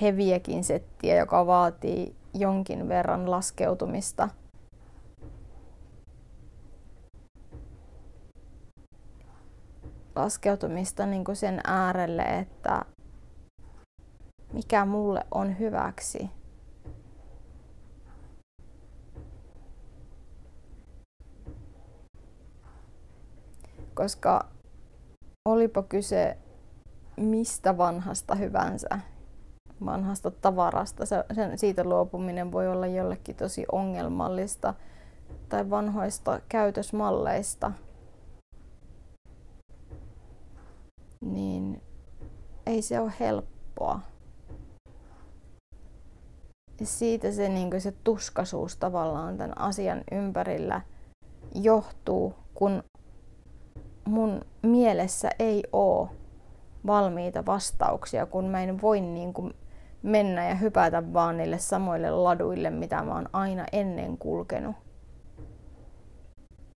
heviäkin 0.00 0.64
settiä, 0.64 1.16
joka 1.16 1.46
vaatii 1.46 2.21
jonkin 2.34 2.88
verran 2.88 3.30
laskeutumista. 3.30 4.28
Laskeutumista 10.16 11.06
niin 11.06 11.24
kuin 11.24 11.36
sen 11.36 11.60
äärelle, 11.64 12.22
että 12.22 12.84
mikä 14.52 14.84
mulle 14.84 15.26
on 15.30 15.58
hyväksi. 15.58 16.30
Koska 23.94 24.48
olipa 25.48 25.82
kyse 25.82 26.38
mistä 27.16 27.78
vanhasta 27.78 28.34
hyvänsä, 28.34 28.98
vanhasta 29.86 30.30
tavarasta, 30.30 31.06
se, 31.06 31.24
sen, 31.34 31.58
siitä 31.58 31.84
luopuminen 31.84 32.52
voi 32.52 32.68
olla 32.68 32.86
jollekin 32.86 33.36
tosi 33.36 33.64
ongelmallista, 33.72 34.74
tai 35.48 35.70
vanhoista 35.70 36.40
käytösmalleista, 36.48 37.72
niin 41.24 41.82
ei 42.66 42.82
se 42.82 43.00
ole 43.00 43.12
helppoa. 43.20 44.00
Ja 46.80 46.86
siitä 46.86 47.32
se, 47.32 47.48
niin 47.48 47.80
se 47.80 47.94
tuskasuus 48.04 48.76
tavallaan 48.76 49.38
tämän 49.38 49.58
asian 49.58 50.02
ympärillä 50.12 50.80
johtuu, 51.54 52.34
kun 52.54 52.82
mun 54.04 54.40
mielessä 54.62 55.30
ei 55.38 55.64
oo 55.72 56.10
valmiita 56.86 57.46
vastauksia, 57.46 58.26
kun 58.26 58.44
mä 58.44 58.62
en 58.62 58.82
voi 58.82 59.00
niin 59.00 59.32
kuin 59.32 59.54
mennä 60.02 60.48
ja 60.48 60.54
hypätä 60.54 61.12
vaan 61.12 61.36
niille 61.36 61.58
samoille 61.58 62.10
laduille, 62.10 62.70
mitä 62.70 63.02
mä 63.02 63.14
oon 63.14 63.28
aina 63.32 63.64
ennen 63.72 64.18
kulkenut. 64.18 64.76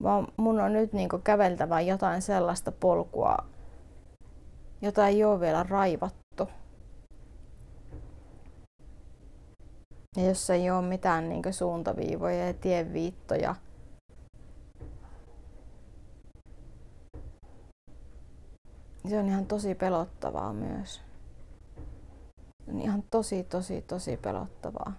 Vaan 0.03 0.29
mun 0.37 0.61
on 0.61 0.73
nyt 0.73 0.93
niin 0.93 1.09
käveltävä 1.25 1.81
jotain 1.81 2.23
sellaista 2.23 2.73
polkua, 2.73 3.37
jota 4.83 5.07
ei 5.07 5.25
ole 5.25 5.41
vielä 5.41 5.67
raivattu. 5.69 6.49
Ja 10.17 10.27
jossa 10.27 10.55
ei 10.55 10.71
ole 10.71 10.83
mitään 10.83 11.29
niin 11.29 11.43
suuntaviivoja 11.53 12.47
ja 12.47 12.55
tienviittoja– 12.55 13.55
se 19.09 19.19
on 19.19 19.27
ihan 19.27 19.47
tosi 19.47 19.75
pelottavaa 19.75 20.53
myös. 20.53 21.06
On 22.69 22.81
ihan 22.81 23.03
tosi, 23.11 23.45
tosi, 23.45 23.83
tosi 23.83 24.17
pelottavaa. 24.17 24.93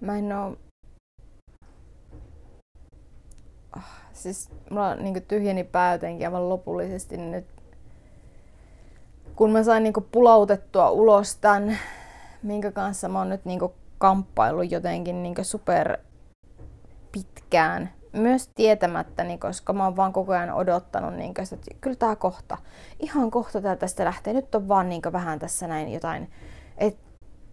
Mä 0.00 0.18
en 0.18 0.32
oo... 0.32 0.56
Ah, 3.72 4.02
siis 4.12 4.50
mulla 4.70 4.94
niin 4.94 5.22
tyhjeni 5.22 5.64
pää 5.64 5.92
jotenkin 5.92 6.26
aivan 6.26 6.48
lopullisesti 6.48 7.16
nyt 7.16 7.55
kun 9.36 9.50
mä 9.50 9.62
sain 9.62 9.82
niinku 9.82 10.00
pulautettua 10.12 10.90
ulos 10.90 11.36
tämän, 11.36 11.78
minkä 12.42 12.72
kanssa 12.72 13.08
mä 13.08 13.18
oon 13.18 13.28
nyt 13.28 13.44
niinku 13.44 13.74
kamppaillut 13.98 14.70
jotenkin 14.70 15.22
niinku 15.22 15.44
super 15.44 15.98
pitkään, 17.12 17.90
myös 18.12 18.50
tietämättäni, 18.54 19.38
koska 19.38 19.72
mä 19.72 19.84
oon 19.84 19.96
vaan 19.96 20.12
koko 20.12 20.32
ajan 20.32 20.52
odottanut, 20.52 21.14
niin 21.14 21.34
että 21.52 21.70
kyllä 21.80 21.96
tää 21.96 22.16
kohta, 22.16 22.58
ihan 23.00 23.30
kohta 23.30 23.60
tää 23.60 23.76
tästä 23.76 24.04
lähtee. 24.04 24.32
Nyt 24.32 24.54
on 24.54 24.68
vaan 24.68 24.88
niin 24.88 25.02
vähän 25.12 25.38
tässä 25.38 25.66
näin 25.66 25.92
jotain, 25.92 26.30
että 26.78 27.00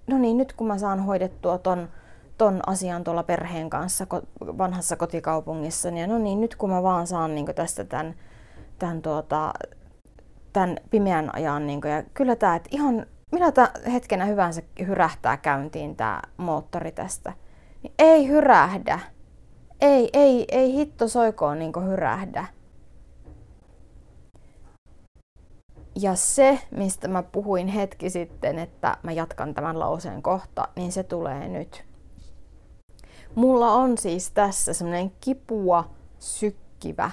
no 0.08 0.18
niin, 0.18 0.38
nyt 0.38 0.54
kun 0.54 0.68
mä 0.68 0.78
saan 0.78 1.00
hoidettua 1.00 1.58
ton, 1.58 1.90
ton 2.38 2.60
asian 2.68 3.04
tuolla 3.04 3.24
perheen 3.24 3.70
kanssa 3.70 4.08
vanhassa 4.42 4.96
kotikaupungissa, 4.96 5.92
niin 5.92 6.10
no 6.10 6.18
niin, 6.18 6.42
nyt 6.42 6.56
kun 6.56 6.70
mä 6.70 6.84
vaan 6.84 7.08
saan 7.08 7.36
niin 7.36 7.46
tästä 7.56 7.84
tämän, 7.84 8.16
tämän 8.80 9.02
tuota, 9.02 9.54
tämän 10.54 10.78
pimeän 10.90 11.36
ajan. 11.36 11.68
Niin 11.68 11.82
kuin, 11.82 11.92
ja 11.92 12.04
kyllä 12.14 12.36
tämä, 12.36 12.56
että 12.56 12.70
ihan 12.72 13.06
minä 13.32 13.52
hetkenä 13.94 14.26
hyvänsä 14.26 14.62
hyrähtää 14.88 15.38
käyntiin 15.38 15.96
tämä 15.96 16.22
moottori 16.38 16.92
tästä. 16.92 17.34
Niin 17.84 17.94
ei 18.00 18.28
hyrähdä. 18.28 19.00
Ei, 19.82 20.10
ei, 20.14 20.46
ei 20.52 20.74
hitto 20.74 21.08
soikoon 21.08 21.60
niin 21.60 21.90
hyrähdä. 21.90 22.46
Ja 26.00 26.16
se, 26.16 26.60
mistä 26.72 27.08
mä 27.08 27.24
puhuin 27.24 27.68
hetki 27.68 28.10
sitten, 28.10 28.60
että 28.60 28.98
mä 29.04 29.12
jatkan 29.12 29.54
tämän 29.54 29.80
lauseen 29.80 30.22
kohta, 30.22 30.68
niin 30.76 30.92
se 30.92 31.04
tulee 31.04 31.48
nyt. 31.48 31.84
Mulla 33.36 33.72
on 33.72 33.98
siis 33.98 34.32
tässä 34.32 34.74
semmoinen 34.74 35.12
kipua 35.22 35.90
sykkivä. 36.20 37.12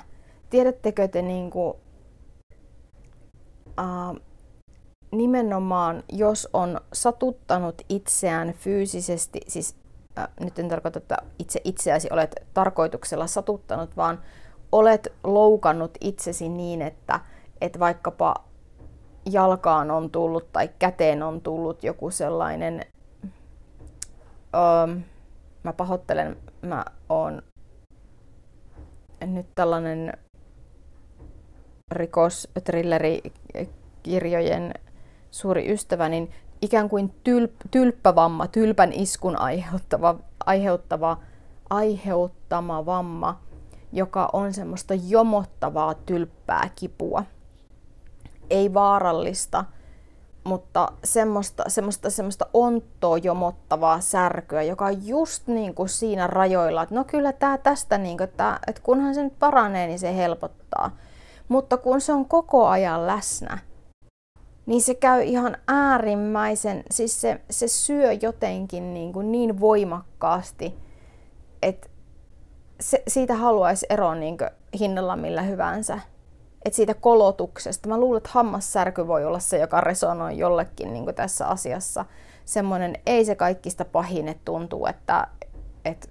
Tiedättekö 0.50 1.08
te 1.08 1.22
niin 1.22 1.50
kuin 1.50 1.74
äh, 3.78 4.22
nimenomaan, 5.12 6.02
jos 6.12 6.48
on 6.52 6.80
satuttanut 6.92 7.82
itseään 7.88 8.52
fyysisesti, 8.52 9.40
siis 9.48 9.76
äh, 10.18 10.28
nyt 10.40 10.58
en 10.58 10.68
tarkoita, 10.68 10.98
että 10.98 11.16
itse 11.38 11.60
itseäsi 11.64 12.08
olet 12.12 12.34
tarkoituksella 12.54 13.26
satuttanut, 13.26 13.96
vaan 13.96 14.20
olet 14.72 15.12
loukannut 15.24 15.90
itsesi 16.00 16.48
niin, 16.48 16.82
että, 16.82 17.20
että 17.60 17.78
vaikkapa 17.78 18.34
jalkaan 19.30 19.90
on 19.90 20.10
tullut 20.10 20.52
tai 20.52 20.68
käteen 20.78 21.22
on 21.22 21.40
tullut 21.40 21.84
joku 21.84 22.10
sellainen, 22.10 22.80
öö, 24.54 24.96
mä 25.62 25.72
pahoittelen, 25.72 26.36
mä 26.62 26.84
oon 27.08 27.42
nyt 29.26 29.46
tällainen 29.54 30.12
rikostrillerikirjojen 31.90 34.74
suuri 35.30 35.72
ystävä, 35.72 36.08
niin 36.08 36.30
ikään 36.62 36.88
kuin 36.88 37.14
tylp, 37.24 37.52
tylppävamma, 37.70 38.46
tylpän 38.46 38.92
iskun 38.92 39.40
aiheuttava, 39.40 40.16
aiheuttava, 40.46 41.16
aiheuttama 41.70 42.86
vamma, 42.86 43.40
joka 43.92 44.28
on 44.32 44.52
semmoista 44.52 44.94
jomottavaa, 44.94 45.94
tylppää 45.94 46.70
kipua. 46.76 47.24
Ei 48.50 48.74
vaarallista, 48.74 49.64
mutta 50.44 50.92
semmoista, 51.04 51.64
semmoista, 51.68 52.10
semmoista 52.10 52.46
onttoa 52.54 53.18
jomottavaa 53.18 54.00
särkyä, 54.00 54.62
joka 54.62 54.86
on 54.86 55.06
just 55.06 55.46
niin 55.46 55.74
kuin 55.74 55.88
siinä 55.88 56.26
rajoilla, 56.26 56.82
että 56.82 56.94
no 56.94 57.04
kyllä 57.04 57.32
tämä 57.32 57.58
tästä, 57.58 57.98
niin 57.98 58.16
kuin, 58.16 58.24
että, 58.24 58.60
että 58.66 58.82
kunhan 58.82 59.14
se 59.14 59.22
nyt 59.22 59.38
paranee, 59.38 59.86
niin 59.86 59.98
se 59.98 60.16
helpottaa. 60.16 60.90
Mutta 61.50 61.76
kun 61.76 62.00
se 62.00 62.12
on 62.12 62.28
koko 62.28 62.66
ajan 62.66 63.06
läsnä, 63.06 63.58
niin 64.66 64.82
se 64.82 64.94
käy 64.94 65.22
ihan 65.22 65.56
äärimmäisen, 65.68 66.84
siis 66.90 67.20
se, 67.20 67.40
se 67.50 67.68
syö 67.68 68.12
jotenkin 68.12 68.94
niin, 68.94 69.12
kuin 69.12 69.32
niin 69.32 69.60
voimakkaasti, 69.60 70.78
että 71.62 71.88
se, 72.80 73.02
siitä 73.08 73.34
haluaisi 73.34 73.86
eroa 73.90 74.14
niin 74.14 74.36
hinnalla 74.80 75.16
millä 75.16 75.42
hyvänsä. 75.42 76.00
Et 76.64 76.74
siitä 76.74 76.94
kolotuksesta. 76.94 77.88
Mä 77.88 77.98
luulen, 77.98 78.18
että 78.18 78.30
hammassärky 78.32 79.06
voi 79.06 79.24
olla 79.24 79.38
se, 79.38 79.58
joka 79.58 79.80
resonoi 79.80 80.38
jollekin 80.38 80.92
niin 80.92 81.14
tässä 81.14 81.46
asiassa. 81.46 82.04
Semmoinen, 82.44 82.94
ei 83.06 83.24
se 83.24 83.34
kaikista 83.34 83.84
pahin, 83.84 84.28
että 84.28 84.42
tuntuu, 84.44 84.86
että, 84.86 85.26
että 85.84 86.08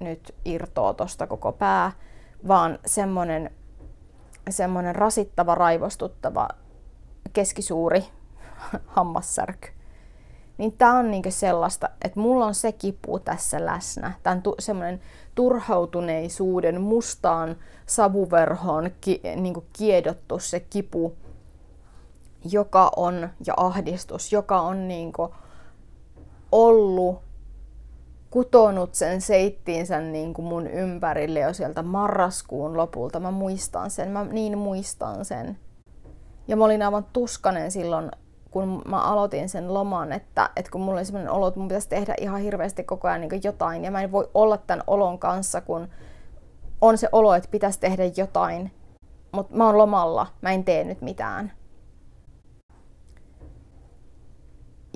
nyt 0.00 0.34
irtoo 0.44 0.94
tosta 0.94 1.26
koko 1.26 1.52
pää, 1.52 1.92
vaan 2.48 2.78
semmoinen, 2.86 3.50
semmoinen 4.50 4.94
rasittava, 4.94 5.54
raivostuttava, 5.54 6.48
keskisuuri 7.32 8.04
hammassärky 8.96 9.76
niin 10.58 10.72
tämä 10.72 10.98
on 10.98 11.10
niinku 11.10 11.30
sellaista, 11.30 11.88
että 12.04 12.20
mulla 12.20 12.46
on 12.46 12.54
se 12.54 12.72
kipu 12.72 13.18
tässä 13.18 13.66
läsnä. 13.66 14.12
Tämä 14.22 14.36
on 14.36 14.42
tu- 14.42 14.54
semmoinen 14.58 15.00
turhautuneisuuden 15.34 16.80
mustaan 16.80 17.56
savuverhoon 17.86 18.90
ki- 19.00 19.20
niinku 19.36 19.64
kiedottu 19.72 20.38
se 20.38 20.60
kipu, 20.60 21.16
joka 22.50 22.90
on, 22.96 23.28
ja 23.46 23.54
ahdistus, 23.56 24.32
joka 24.32 24.60
on 24.60 24.88
niinku 24.88 25.34
ollut 26.52 27.25
kutonut 28.30 28.94
sen 28.94 29.20
seittiinsä 29.20 30.00
niin 30.00 30.34
kuin 30.34 30.46
mun 30.46 30.66
ympärille 30.66 31.40
jo 31.40 31.52
sieltä 31.52 31.82
marraskuun 31.82 32.76
lopulta. 32.76 33.20
Mä 33.20 33.30
muistan 33.30 33.90
sen, 33.90 34.08
mä 34.08 34.24
niin 34.24 34.58
muistan 34.58 35.24
sen. 35.24 35.58
Ja 36.48 36.56
mä 36.56 36.64
olin 36.64 36.82
aivan 36.82 37.06
tuskanen 37.12 37.70
silloin 37.70 38.10
kun 38.50 38.82
mä 38.88 39.02
aloitin 39.02 39.48
sen 39.48 39.74
loman, 39.74 40.12
että, 40.12 40.50
että 40.56 40.70
kun 40.70 40.80
mulla 40.80 40.98
oli 40.98 41.04
sellainen 41.04 41.32
olo, 41.32 41.48
että 41.48 41.60
mun 41.60 41.68
pitäisi 41.68 41.88
tehdä 41.88 42.14
ihan 42.20 42.40
hirveästi 42.40 42.84
koko 42.84 43.08
ajan 43.08 43.20
niin 43.20 43.40
jotain, 43.44 43.84
ja 43.84 43.90
mä 43.90 44.02
en 44.02 44.12
voi 44.12 44.30
olla 44.34 44.56
tämän 44.56 44.84
olon 44.86 45.18
kanssa, 45.18 45.60
kun 45.60 45.88
on 46.80 46.98
se 46.98 47.08
olo, 47.12 47.34
että 47.34 47.50
pitäisi 47.50 47.80
tehdä 47.80 48.02
jotain, 48.16 48.72
mutta 49.32 49.56
mä 49.56 49.66
oon 49.66 49.78
lomalla, 49.78 50.26
mä 50.42 50.52
en 50.52 50.64
tee 50.64 50.84
nyt 50.84 51.00
mitään. 51.00 51.52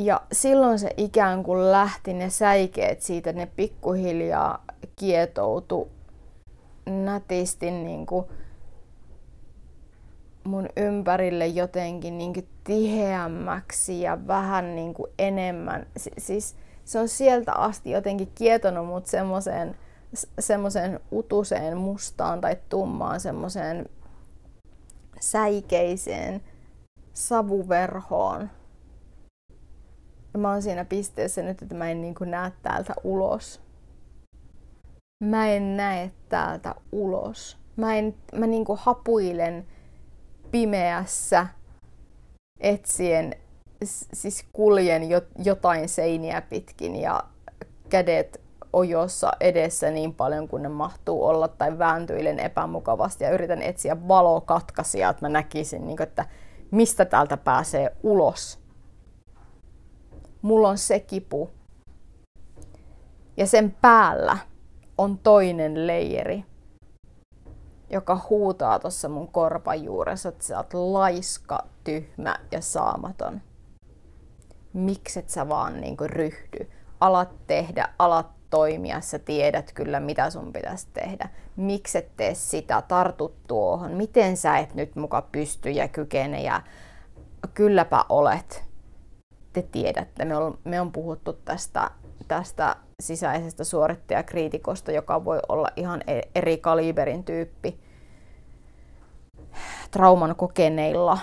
Ja 0.00 0.20
silloin 0.32 0.78
se 0.78 0.90
ikään 0.96 1.42
kuin 1.42 1.72
lähti 1.72 2.12
ne 2.14 2.30
säikeet 2.30 3.02
siitä, 3.02 3.32
ne 3.32 3.46
pikkuhiljaa 3.46 4.64
kietoutu 4.96 5.88
nätisti 6.86 7.70
niin 7.70 8.06
kuin 8.06 8.26
mun 10.44 10.68
ympärille 10.76 11.46
jotenkin 11.46 12.18
niin 12.18 12.32
kuin 12.32 12.48
tiheämmäksi 12.64 14.00
ja 14.00 14.26
vähän 14.26 14.76
niin 14.76 14.94
kuin 14.94 15.10
enemmän. 15.18 15.86
Si- 15.96 16.12
siis 16.18 16.56
se 16.84 16.98
on 16.98 17.08
sieltä 17.08 17.52
asti 17.52 17.90
jotenkin 17.90 18.32
kietonut 18.34 18.86
mut 18.86 19.06
semmoiseen 19.06 19.76
semmoiseen 20.38 21.00
utuseen 21.12 21.76
mustaan 21.76 22.40
tai 22.40 22.56
tummaan 22.68 23.20
semmoiseen 23.20 23.88
säikeiseen 25.20 26.40
savuverhoon. 27.14 28.50
Mä 30.38 30.50
oon 30.50 30.62
siinä 30.62 30.84
pisteessä 30.84 31.42
nyt, 31.42 31.62
että 31.62 31.74
mä 31.74 31.90
en 31.90 32.00
niin 32.00 32.14
näe 32.20 32.52
täältä 32.62 32.94
ulos. 33.04 33.60
Mä 35.24 35.48
en 35.48 35.76
näe 35.76 36.10
täältä 36.28 36.74
ulos. 36.92 37.58
Mä, 37.76 37.96
en, 37.96 38.14
mä 38.34 38.46
niin 38.46 38.64
kuin 38.64 38.78
hapuilen 38.82 39.66
pimeässä 40.50 41.46
etsien, 42.60 43.36
siis 44.12 44.44
kuljen 44.52 45.02
jotain 45.44 45.88
seiniä 45.88 46.40
pitkin 46.40 46.96
ja 46.96 47.24
kädet 47.88 48.40
ojossa 48.72 49.32
edessä 49.40 49.90
niin 49.90 50.14
paljon 50.14 50.48
kuin 50.48 50.62
ne 50.62 50.68
mahtuu 50.68 51.24
olla 51.24 51.48
tai 51.48 51.78
vääntyilen 51.78 52.40
epämukavasti 52.40 53.24
ja 53.24 53.30
yritän 53.30 53.62
etsiä 53.62 54.08
valokatkaisia, 54.08 55.08
että 55.08 55.24
mä 55.24 55.28
näkisin, 55.28 55.86
niin 55.86 55.96
kuin, 55.96 56.08
että 56.08 56.24
mistä 56.70 57.04
täältä 57.04 57.36
pääsee 57.36 57.96
ulos. 58.02 58.60
Mulla 60.42 60.68
on 60.68 60.78
se 60.78 61.00
kipu. 61.00 61.50
Ja 63.36 63.46
sen 63.46 63.76
päällä 63.80 64.38
on 64.98 65.18
toinen 65.18 65.86
leijeri 65.86 66.44
joka 67.90 68.20
huutaa 68.30 68.78
tuossa 68.78 69.08
mun 69.08 69.28
korpan 69.28 69.84
juuressa, 69.84 70.28
että 70.28 70.44
sä 70.44 70.56
oot 70.56 70.74
laiska, 70.74 71.58
tyhmä 71.84 72.36
ja 72.52 72.60
saamaton. 72.60 73.40
Mikset 74.72 75.28
sä 75.28 75.48
vaan 75.48 75.80
niin 75.80 75.96
ryhdy? 76.04 76.70
Alat 77.00 77.46
tehdä, 77.46 77.88
alat 77.98 78.26
toimia, 78.50 79.00
sä 79.00 79.18
tiedät 79.18 79.72
kyllä 79.72 80.00
mitä 80.00 80.30
sun 80.30 80.52
pitäisi 80.52 80.88
tehdä. 80.92 81.28
Mikset 81.56 82.16
tee 82.16 82.34
sitä, 82.34 82.82
tartu 82.88 83.34
tuohon, 83.46 83.92
miten 83.92 84.36
sä 84.36 84.58
et 84.58 84.74
nyt 84.74 84.96
muka 84.96 85.22
pysty 85.22 85.70
ja 85.70 85.88
kykene 85.88 86.42
ja 86.42 86.62
kylläpä 87.54 88.04
olet. 88.08 88.69
Te 89.52 89.62
tiedätte, 89.62 90.24
me 90.24 90.36
on, 90.36 90.58
me 90.64 90.80
on 90.80 90.92
puhuttu 90.92 91.32
tästä, 91.32 91.90
tästä 92.28 92.76
sisäisestä 93.02 93.64
suorittajakriitikosta, 93.64 94.92
joka 94.92 95.24
voi 95.24 95.40
olla 95.48 95.68
ihan 95.76 96.02
e- 96.06 96.20
eri 96.34 96.58
kaliberin 96.58 97.24
tyyppi 97.24 97.80
trauman 99.90 100.36
kokeneilla. 100.36 101.18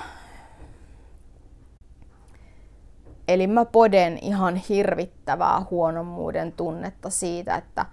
Eli 3.28 3.48
mä 3.48 3.66
poden 3.66 4.18
ihan 4.22 4.56
hirvittävää 4.56 5.62
huonommuuden 5.72 6.52
tunnetta 6.52 7.10
siitä, 7.10 7.56
että 7.56 7.86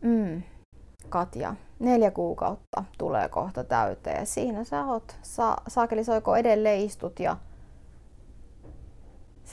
mm, 0.00 0.42
Katja, 1.08 1.54
neljä 1.78 2.10
kuukautta 2.10 2.84
tulee 2.98 3.28
kohta 3.28 3.64
täyteen 3.64 4.26
siinä 4.26 4.64
sä 4.64 4.84
oot, 4.84 5.16
sa, 5.22 5.56
saakeli 5.68 6.04
soiko 6.04 6.36
edelleen 6.36 6.80
istut 6.80 7.20
ja 7.20 7.36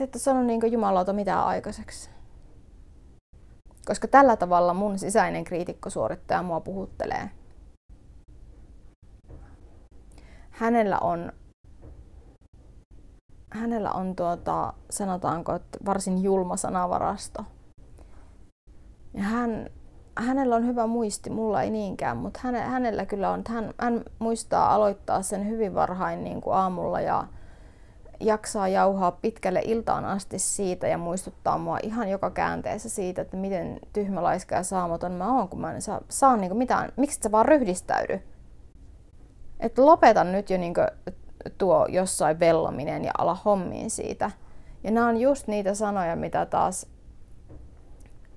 et 0.03 0.13
sano 0.17 0.43
niin 0.43 0.71
jumalauta 0.71 1.13
mitään 1.13 1.45
aikaiseksi. 1.45 2.09
Koska 3.85 4.07
tällä 4.07 4.37
tavalla 4.37 4.73
mun 4.73 4.99
sisäinen 4.99 5.43
kriitikkosuorittaja 5.43 6.43
mua 6.43 6.59
puhuttelee. 6.59 7.29
Hänellä 10.49 10.99
on, 10.99 11.31
hänellä 13.49 13.91
on 13.91 14.15
tuota, 14.15 14.73
sanotaanko, 14.89 15.55
että 15.55 15.77
varsin 15.85 16.23
julma 16.23 16.57
sanavarasto. 16.57 17.45
Ja 19.13 19.23
hän, 19.23 19.69
hänellä 20.17 20.55
on 20.55 20.67
hyvä 20.67 20.87
muisti, 20.87 21.29
mulla 21.29 21.61
ei 21.61 21.69
niinkään, 21.69 22.17
mutta 22.17 22.39
häne, 22.43 22.61
hänellä 22.61 23.05
kyllä 23.05 23.31
on, 23.31 23.41
hän, 23.49 23.73
hän 23.79 24.03
muistaa 24.19 24.73
aloittaa 24.73 25.21
sen 25.21 25.49
hyvin 25.49 25.75
varhain 25.75 26.23
niin 26.23 26.41
kuin 26.41 26.55
aamulla 26.55 27.01
ja 27.01 27.27
jaksaa 28.19 28.67
jauhaa 28.67 29.11
pitkälle 29.11 29.61
iltaan 29.65 30.05
asti 30.05 30.39
siitä 30.39 30.87
ja 30.87 30.97
muistuttaa 30.97 31.57
mua 31.57 31.77
ihan 31.83 32.09
joka 32.09 32.31
käänteessä 32.31 32.89
siitä, 32.89 33.21
että 33.21 33.37
miten 33.37 33.79
tyhmä, 33.93 34.23
laiska 34.23 34.55
ja 34.55 34.63
saamaton 34.63 35.11
mä 35.11 35.37
oon, 35.37 35.49
kun 35.49 35.61
mä 35.61 35.71
en 35.71 35.81
saa, 35.81 36.01
saa 36.09 36.37
niin 36.37 36.57
mitään. 36.57 36.91
Miksi 36.97 37.19
sä 37.23 37.31
vaan 37.31 37.45
ryhdistäydy? 37.45 38.21
Että 39.59 39.85
lopeta 39.85 40.23
nyt 40.23 40.49
jo 40.49 40.57
niin 40.57 40.73
tuo 41.57 41.85
jossain 41.89 42.39
vellominen 42.39 43.05
ja 43.05 43.11
ala 43.17 43.37
hommiin 43.45 43.89
siitä. 43.89 44.31
Ja 44.83 44.91
nämä 44.91 45.07
on 45.07 45.17
just 45.17 45.47
niitä 45.47 45.73
sanoja, 45.73 46.15
mitä 46.15 46.45
taas 46.45 46.87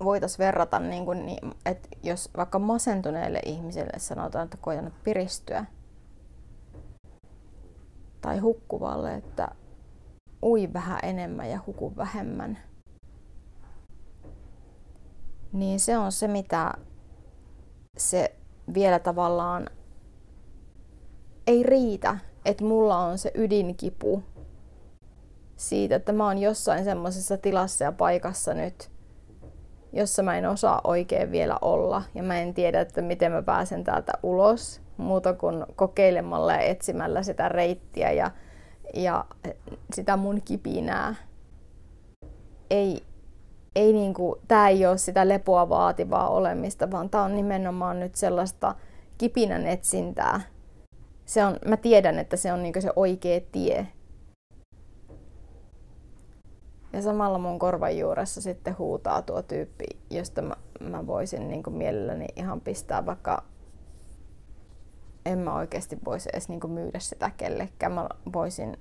voitaisiin 0.04 0.38
verrata, 0.38 0.78
niin 0.78 1.04
kuin, 1.04 1.38
että 1.66 1.88
jos 2.02 2.30
vaikka 2.36 2.58
masentuneelle 2.58 3.40
ihmiselle 3.44 3.98
sanotaan, 3.98 4.44
että 4.44 4.56
koitan 4.60 4.92
piristyä, 5.04 5.64
tai 8.20 8.38
hukkuvalle, 8.38 9.14
että 9.14 9.48
ui 10.42 10.72
vähän 10.72 10.98
enemmän 11.02 11.50
ja 11.50 11.60
huku 11.66 11.96
vähemmän. 11.96 12.58
Niin 15.52 15.80
se 15.80 15.98
on 15.98 16.12
se, 16.12 16.28
mitä 16.28 16.72
se 17.96 18.34
vielä 18.74 18.98
tavallaan 18.98 19.70
ei 21.46 21.62
riitä, 21.62 22.18
että 22.44 22.64
mulla 22.64 22.98
on 22.98 23.18
se 23.18 23.32
ydinkipu 23.34 24.22
siitä, 25.56 25.96
että 25.96 26.12
mä 26.12 26.24
oon 26.26 26.38
jossain 26.38 26.84
semmoisessa 26.84 27.36
tilassa 27.36 27.84
ja 27.84 27.92
paikassa 27.92 28.54
nyt, 28.54 28.90
jossa 29.92 30.22
mä 30.22 30.38
en 30.38 30.46
osaa 30.46 30.80
oikein 30.84 31.30
vielä 31.30 31.58
olla 31.62 32.02
ja 32.14 32.22
mä 32.22 32.38
en 32.38 32.54
tiedä, 32.54 32.80
että 32.80 33.02
miten 33.02 33.32
mä 33.32 33.42
pääsen 33.42 33.84
täältä 33.84 34.12
ulos 34.22 34.80
muuta 34.96 35.34
kuin 35.34 35.66
kokeilemalla 35.76 36.52
ja 36.52 36.60
etsimällä 36.60 37.22
sitä 37.22 37.48
reittiä 37.48 38.12
ja, 38.12 38.30
ja 38.94 39.24
sitä 39.94 40.16
mun 40.16 40.42
kipinää. 40.44 41.14
Ei, 42.70 43.02
ei 43.76 43.92
niinku, 43.92 44.36
tää 44.48 44.68
ei 44.68 44.86
ole 44.86 44.98
sitä 44.98 45.28
lepoa 45.28 45.68
vaativaa 45.68 46.28
olemista, 46.28 46.90
vaan 46.90 47.10
tää 47.10 47.22
on 47.22 47.36
nimenomaan 47.36 48.00
nyt 48.00 48.14
sellaista 48.14 48.74
kipinän 49.18 49.66
etsintää. 49.66 50.40
Se 51.24 51.44
on, 51.44 51.56
mä 51.66 51.76
tiedän, 51.76 52.18
että 52.18 52.36
se 52.36 52.52
on 52.52 52.62
niinku 52.62 52.80
se 52.80 52.92
oikea 52.96 53.40
tie. 53.52 53.86
Ja 56.92 57.02
samalla 57.02 57.38
mun 57.38 57.58
korvan 57.58 57.98
juuressa 57.98 58.40
sitten 58.40 58.78
huutaa 58.78 59.22
tuo 59.22 59.42
tyyppi, 59.42 59.84
josta 60.10 60.42
mä, 60.42 60.54
mä 60.80 61.06
voisin 61.06 61.48
niin 61.48 61.62
mielelläni 61.70 62.26
ihan 62.36 62.60
pistää 62.60 63.06
vaikka 63.06 63.44
en 65.28 65.38
mä 65.38 65.54
oikeasti 65.54 65.98
voisi 66.04 66.28
edes 66.32 66.48
niin 66.48 66.70
myydä 66.70 66.98
sitä 66.98 67.30
kellekään. 67.36 67.92
Mä 67.92 68.08
voisin 68.32 68.76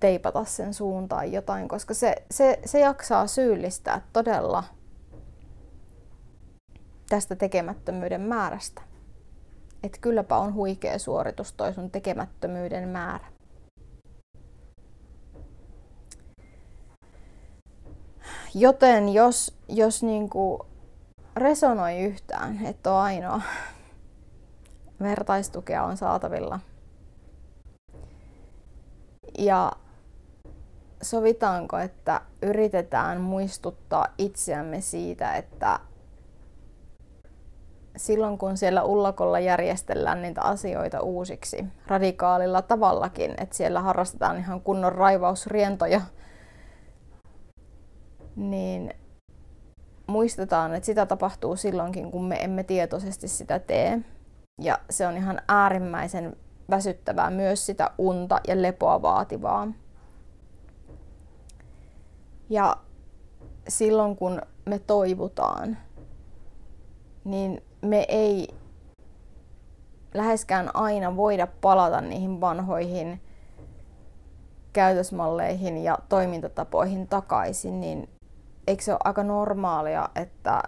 teipata 0.00 0.44
sen 0.44 0.74
suuntaan 0.74 1.32
jotain, 1.32 1.68
koska 1.68 1.94
se, 1.94 2.14
se, 2.30 2.58
se 2.64 2.80
jaksaa 2.80 3.26
syyllistää 3.26 4.00
todella 4.12 4.64
tästä 7.08 7.36
tekemättömyyden 7.36 8.20
määrästä. 8.20 8.82
Että 9.82 9.98
kylläpä 10.00 10.36
on 10.36 10.54
huikea 10.54 10.98
suoritus 10.98 11.52
toi 11.52 11.74
sun 11.74 11.90
tekemättömyyden 11.90 12.88
määrä. 12.88 13.26
Joten 18.54 19.08
jos, 19.08 19.56
jos 19.68 20.02
niinku 20.02 20.66
resonoi 21.36 21.98
yhtään, 21.98 22.66
että 22.66 22.92
on 22.92 23.00
ainoa, 23.00 23.42
vertaistukea 25.02 25.84
on 25.84 25.96
saatavilla. 25.96 26.60
Ja 29.38 29.72
sovitaanko, 31.02 31.78
että 31.78 32.20
yritetään 32.42 33.20
muistuttaa 33.20 34.06
itseämme 34.18 34.80
siitä, 34.80 35.34
että 35.34 35.80
silloin 37.96 38.38
kun 38.38 38.56
siellä 38.56 38.84
ullakolla 38.84 39.40
järjestellään 39.40 40.22
niitä 40.22 40.42
asioita 40.42 41.00
uusiksi 41.00 41.64
radikaalilla 41.86 42.62
tavallakin, 42.62 43.34
että 43.38 43.56
siellä 43.56 43.80
harrastetaan 43.80 44.38
ihan 44.38 44.60
kunnon 44.60 44.92
raivausrientoja, 44.92 46.00
niin 48.36 48.94
muistetaan, 50.06 50.74
että 50.74 50.86
sitä 50.86 51.06
tapahtuu 51.06 51.56
silloinkin, 51.56 52.10
kun 52.10 52.24
me 52.24 52.36
emme 52.44 52.62
tietoisesti 52.62 53.28
sitä 53.28 53.58
tee. 53.58 54.00
Ja 54.62 54.78
se 54.90 55.06
on 55.06 55.16
ihan 55.16 55.40
äärimmäisen 55.48 56.36
väsyttävää 56.70 57.30
myös 57.30 57.66
sitä 57.66 57.90
unta 57.98 58.40
ja 58.48 58.62
lepoa 58.62 59.02
vaativaa. 59.02 59.68
Ja 62.50 62.76
silloin 63.68 64.16
kun 64.16 64.42
me 64.66 64.78
toivutaan, 64.78 65.76
niin 67.24 67.62
me 67.82 68.04
ei 68.08 68.48
läheskään 70.14 70.76
aina 70.76 71.16
voida 71.16 71.46
palata 71.60 72.00
niihin 72.00 72.40
vanhoihin 72.40 73.20
käytösmalleihin 74.72 75.78
ja 75.78 75.98
toimintatapoihin 76.08 77.08
takaisin, 77.08 77.80
niin 77.80 78.08
eikö 78.66 78.82
se 78.82 78.92
ole 78.92 79.00
aika 79.04 79.22
normaalia, 79.22 80.08
että 80.14 80.62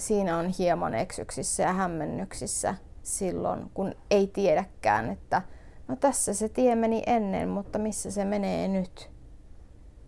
siinä 0.00 0.38
on 0.38 0.46
hieman 0.58 0.94
eksyksissä 0.94 1.62
ja 1.62 1.72
hämmennyksissä 1.72 2.74
silloin, 3.02 3.70
kun 3.74 3.94
ei 4.10 4.26
tiedäkään, 4.26 5.10
että 5.10 5.42
no 5.88 5.96
tässä 5.96 6.34
se 6.34 6.48
tie 6.48 6.74
meni 6.74 7.02
ennen, 7.06 7.48
mutta 7.48 7.78
missä 7.78 8.10
se 8.10 8.24
menee 8.24 8.68
nyt. 8.68 9.10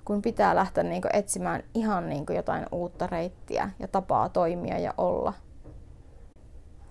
Kun 0.04 0.22
pitää 0.22 0.54
lähteä 0.54 0.84
niin 0.84 1.02
etsimään 1.12 1.62
ihan 1.74 2.08
niin 2.08 2.24
jotain 2.34 2.66
uutta 2.72 3.06
reittiä 3.06 3.70
ja 3.78 3.88
tapaa 3.88 4.28
toimia 4.28 4.78
ja 4.78 4.94
olla. 4.98 5.32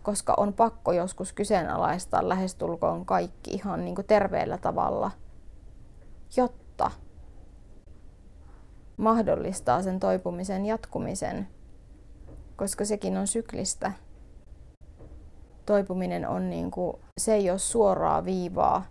Koska 0.04 0.34
on 0.38 0.54
pakko 0.54 0.92
joskus 0.92 1.34
kyseenalaistaa 1.34 2.30
lähestulkoon 2.30 3.06
kaikki 3.06 3.52
ihan 3.52 3.86
niin 3.86 3.96
terveellä 4.08 4.58
tavalla, 4.58 5.12
jotta 6.38 6.92
mahdollistaa 8.98 9.82
sen 9.82 10.00
toipumisen 10.00 10.66
jatkumisen 10.66 11.48
koska 12.62 12.86
sekin 12.86 13.18
on 13.18 13.28
syklistä. 13.28 13.92
Toipuminen 15.66 16.28
on 16.28 16.50
niin 16.50 16.72
kuin, 16.72 16.98
se 17.18 17.34
ei 17.34 17.50
ole 17.50 17.60
suoraa 17.60 18.26
viivaa, 18.26 18.86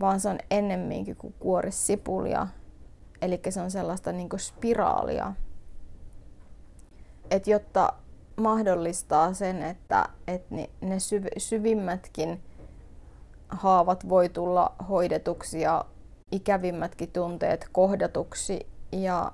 vaan 0.00 0.20
se 0.20 0.28
on 0.28 0.38
ennemminkin 0.50 1.16
kuin 1.16 1.34
kuorisipulia. 1.38 2.48
Eli 3.22 3.40
se 3.48 3.60
on 3.60 3.70
sellaista 3.70 4.12
niin 4.12 4.28
kuin 4.28 4.40
spiraalia. 4.40 5.32
Et 7.30 7.46
jotta 7.46 7.92
mahdollistaa 8.36 9.34
sen, 9.34 9.62
että, 9.62 10.08
että 10.26 10.54
ne 10.80 10.96
syv- 10.96 11.38
syvimmätkin 11.38 12.42
haavat 13.48 14.08
voi 14.08 14.28
tulla 14.28 14.74
hoidetuksi 14.88 15.60
ja 15.60 15.84
ikävimmätkin 16.32 17.12
tunteet 17.12 17.68
kohdatuksi 17.72 18.66
ja 18.92 19.32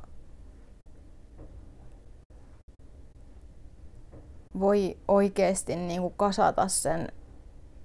voi 4.61 4.97
oikeasti 5.09 5.77
niin 5.77 6.01
kuin 6.01 6.15
kasata 6.17 6.69
sen 6.69 7.13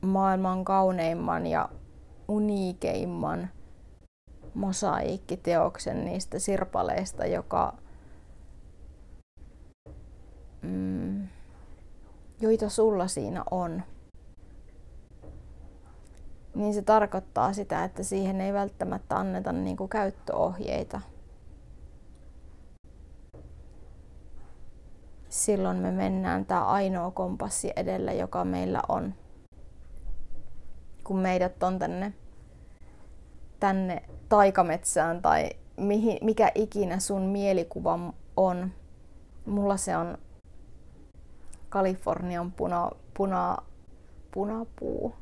maailman 0.02 0.66
kauneimman 0.66 1.48
ja 1.48 1.70
uniikeimman 2.28 3.50
mosaiikkiteoksen 4.54 6.06
niistä 6.06 6.40
sirpaleista, 6.40 7.26
joka, 7.26 7.78
mm, 10.62 11.28
joita 12.42 12.70
sulla 12.70 13.08
siinä 13.08 13.44
on. 13.52 13.84
Niin 16.56 16.74
se 16.74 16.82
tarkoittaa 16.82 17.54
sitä, 17.54 17.84
että 17.84 18.04
siihen 18.04 18.42
ei 18.42 18.54
välttämättä 18.54 19.18
anneta 19.18 19.52
niin 19.52 19.78
kuin 19.78 19.90
käyttöohjeita. 19.90 21.02
Silloin 25.38 25.78
me 25.78 25.92
mennään 25.92 26.46
tämä 26.46 26.66
ainoa 26.66 27.12
kompassi 27.12 27.72
edellä, 27.76 28.14
joka 28.14 28.46
meillä 28.46 28.82
on. 28.90 29.14
Kun 31.04 31.20
meidät 31.20 31.64
on 31.64 31.80
tänne, 31.80 32.14
tänne 33.60 34.04
taikametsään 34.30 35.22
tai 35.22 35.50
mihin, 35.78 36.18
mikä 36.22 36.52
ikinä 36.56 37.00
sun 37.00 37.22
mielikuva 37.22 38.00
on. 38.38 38.72
Mulla 39.46 39.78
se 39.78 39.98
on 39.98 40.18
Kalifornian 41.70 42.52
puna, 42.52 42.92
puna, 43.14 43.58
punapuu. 44.32 45.16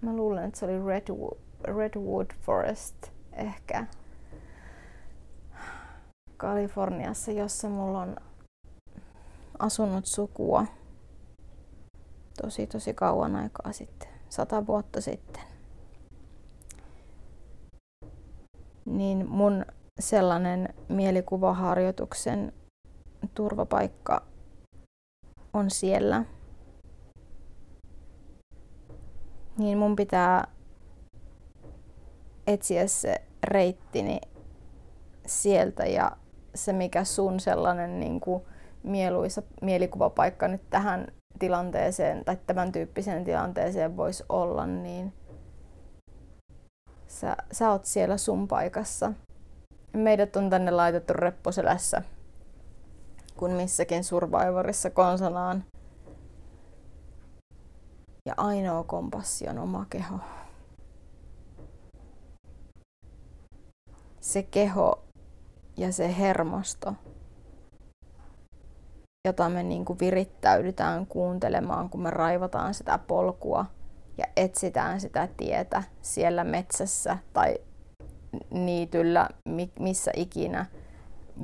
Mä 0.00 0.16
luulen, 0.16 0.44
että 0.44 0.58
se 0.58 0.64
oli 0.64 0.86
Redwood, 0.86 1.38
Redwood 1.64 2.26
Forest 2.40 2.96
ehkä. 3.32 3.86
Kaliforniassa, 6.36 7.32
jossa 7.32 7.68
mulla 7.68 8.00
on 8.00 8.16
asunut 9.62 10.06
sukua 10.06 10.66
tosi 12.42 12.66
tosi 12.66 12.94
kauan 12.94 13.36
aikaa 13.36 13.72
sitten, 13.72 14.08
sata 14.28 14.66
vuotta 14.66 15.00
sitten. 15.00 15.42
Niin 18.84 19.28
mun 19.28 19.66
sellainen 20.00 20.74
mielikuvaharjoituksen 20.88 22.52
turvapaikka 23.34 24.22
on 25.52 25.70
siellä. 25.70 26.24
Niin 29.58 29.78
mun 29.78 29.96
pitää 29.96 30.48
etsiä 32.46 32.86
se 32.86 33.22
reittini 33.44 34.20
sieltä 35.26 35.86
ja 35.86 36.16
se 36.54 36.72
mikä 36.72 37.04
sun 37.04 37.40
sellainen 37.40 38.00
niin 38.00 38.20
kuin 38.20 38.42
mieluisa 38.82 39.42
mielikuvapaikka 39.62 40.48
nyt 40.48 40.70
tähän 40.70 41.06
tilanteeseen 41.38 42.24
tai 42.24 42.36
tämän 42.46 42.72
tyyppiseen 42.72 43.24
tilanteeseen 43.24 43.96
voisi 43.96 44.24
olla, 44.28 44.66
niin 44.66 45.12
sä, 47.08 47.36
sä 47.52 47.70
oot 47.70 47.84
siellä 47.84 48.16
sun 48.16 48.48
paikassa. 48.48 49.12
Meidät 49.92 50.36
on 50.36 50.50
tänne 50.50 50.70
laitettu 50.70 51.12
repposelässä, 51.12 52.02
kun 53.36 53.50
missäkin 53.50 54.04
Survivorissa 54.04 54.90
konsanaan. 54.90 55.64
Ja 58.26 58.34
ainoa 58.36 58.84
kompassi 58.84 59.48
on 59.48 59.58
oma 59.58 59.86
keho. 59.90 60.18
Se 64.20 64.42
keho, 64.42 65.04
ja 65.76 65.92
se 65.92 66.18
hermosto, 66.18 66.94
jota 69.28 69.48
me 69.48 69.62
niin 69.62 69.84
kuin 69.84 69.98
virittäydytään 69.98 71.06
kuuntelemaan, 71.06 71.90
kun 71.90 72.02
me 72.02 72.10
raivataan 72.10 72.74
sitä 72.74 72.98
polkua 72.98 73.66
ja 74.18 74.24
etsitään 74.36 75.00
sitä 75.00 75.28
tietä 75.36 75.82
siellä 76.00 76.44
metsässä 76.44 77.18
tai 77.32 77.58
niityllä, 78.50 79.28
missä 79.78 80.10
ikinä 80.16 80.66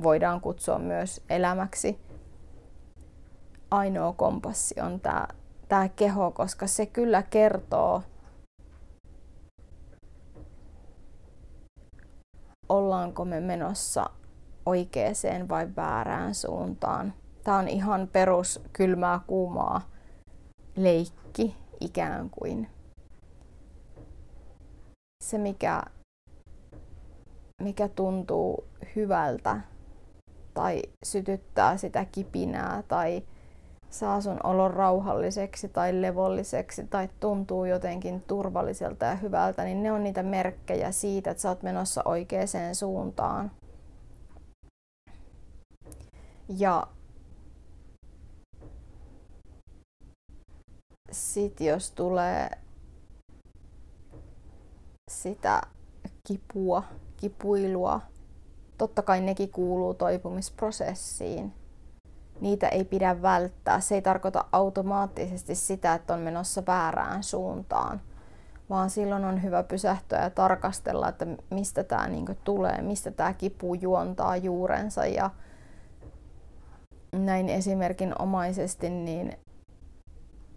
voidaan 0.03 0.41
kutsua 0.41 0.79
myös 0.79 1.23
elämäksi. 1.29 1.99
Ainoa 3.71 4.13
kompassi 4.13 4.81
on 4.81 4.99
tämä, 4.99 5.27
tämä 5.67 5.89
keho, 5.89 6.31
koska 6.31 6.67
se 6.67 6.85
kyllä 6.85 7.23
kertoo, 7.23 8.03
ollaanko 12.69 13.25
me 13.25 13.39
menossa 13.39 14.09
oikeaan 14.65 15.49
vai 15.49 15.67
väärään 15.75 16.35
suuntaan. 16.35 17.13
Tämä 17.43 17.57
on 17.57 17.67
ihan 17.67 18.09
perus 18.13 18.61
kylmää 18.73 19.19
kuumaa 19.27 19.81
leikki 20.75 21.55
ikään 21.79 22.29
kuin. 22.29 22.67
Se 25.23 25.37
mikä, 25.37 25.81
mikä 27.61 27.87
tuntuu 27.87 28.63
hyvältä 28.95 29.61
tai 30.53 30.81
sytyttää 31.05 31.77
sitä 31.77 32.05
kipinää 32.05 32.83
tai 32.87 33.23
saa 33.89 34.21
sun 34.21 34.39
olon 34.43 34.73
rauhalliseksi 34.73 35.69
tai 35.69 36.01
levolliseksi 36.01 36.87
tai 36.87 37.09
tuntuu 37.19 37.65
jotenkin 37.65 38.21
turvalliselta 38.21 39.05
ja 39.05 39.15
hyvältä, 39.15 39.63
niin 39.63 39.83
ne 39.83 39.91
on 39.91 40.03
niitä 40.03 40.23
merkkejä 40.23 40.91
siitä, 40.91 41.31
että 41.31 41.41
sä 41.41 41.49
oot 41.49 41.63
menossa 41.63 42.01
oikeaan 42.05 42.75
suuntaan. 42.75 43.51
Ja 46.57 46.87
sit 51.11 51.61
jos 51.61 51.91
tulee 51.91 52.49
sitä 55.09 55.61
kipua, 56.27 56.83
kipuilua, 57.17 58.01
totta 58.77 59.01
kai 59.01 59.21
nekin 59.21 59.49
kuuluu 59.49 59.93
toipumisprosessiin. 59.93 61.53
Niitä 62.41 62.67
ei 62.67 62.85
pidä 62.85 63.21
välttää. 63.21 63.79
Se 63.79 63.95
ei 63.95 64.01
tarkoita 64.01 64.45
automaattisesti 64.51 65.55
sitä, 65.55 65.93
että 65.93 66.13
on 66.13 66.19
menossa 66.19 66.63
väärään 66.67 67.23
suuntaan, 67.23 68.01
vaan 68.69 68.89
silloin 68.89 69.25
on 69.25 69.43
hyvä 69.43 69.63
pysähtyä 69.63 70.21
ja 70.21 70.29
tarkastella, 70.29 71.09
että 71.09 71.27
mistä 71.51 71.83
tämä 71.83 72.07
niinku 72.07 72.35
tulee, 72.43 72.81
mistä 72.81 73.11
tämä 73.11 73.33
kipu 73.33 73.73
juontaa 73.73 74.37
juurensa. 74.37 75.05
Ja 75.05 75.29
näin 77.11 77.49
esimerkinomaisesti, 77.49 78.89
niin 78.89 79.37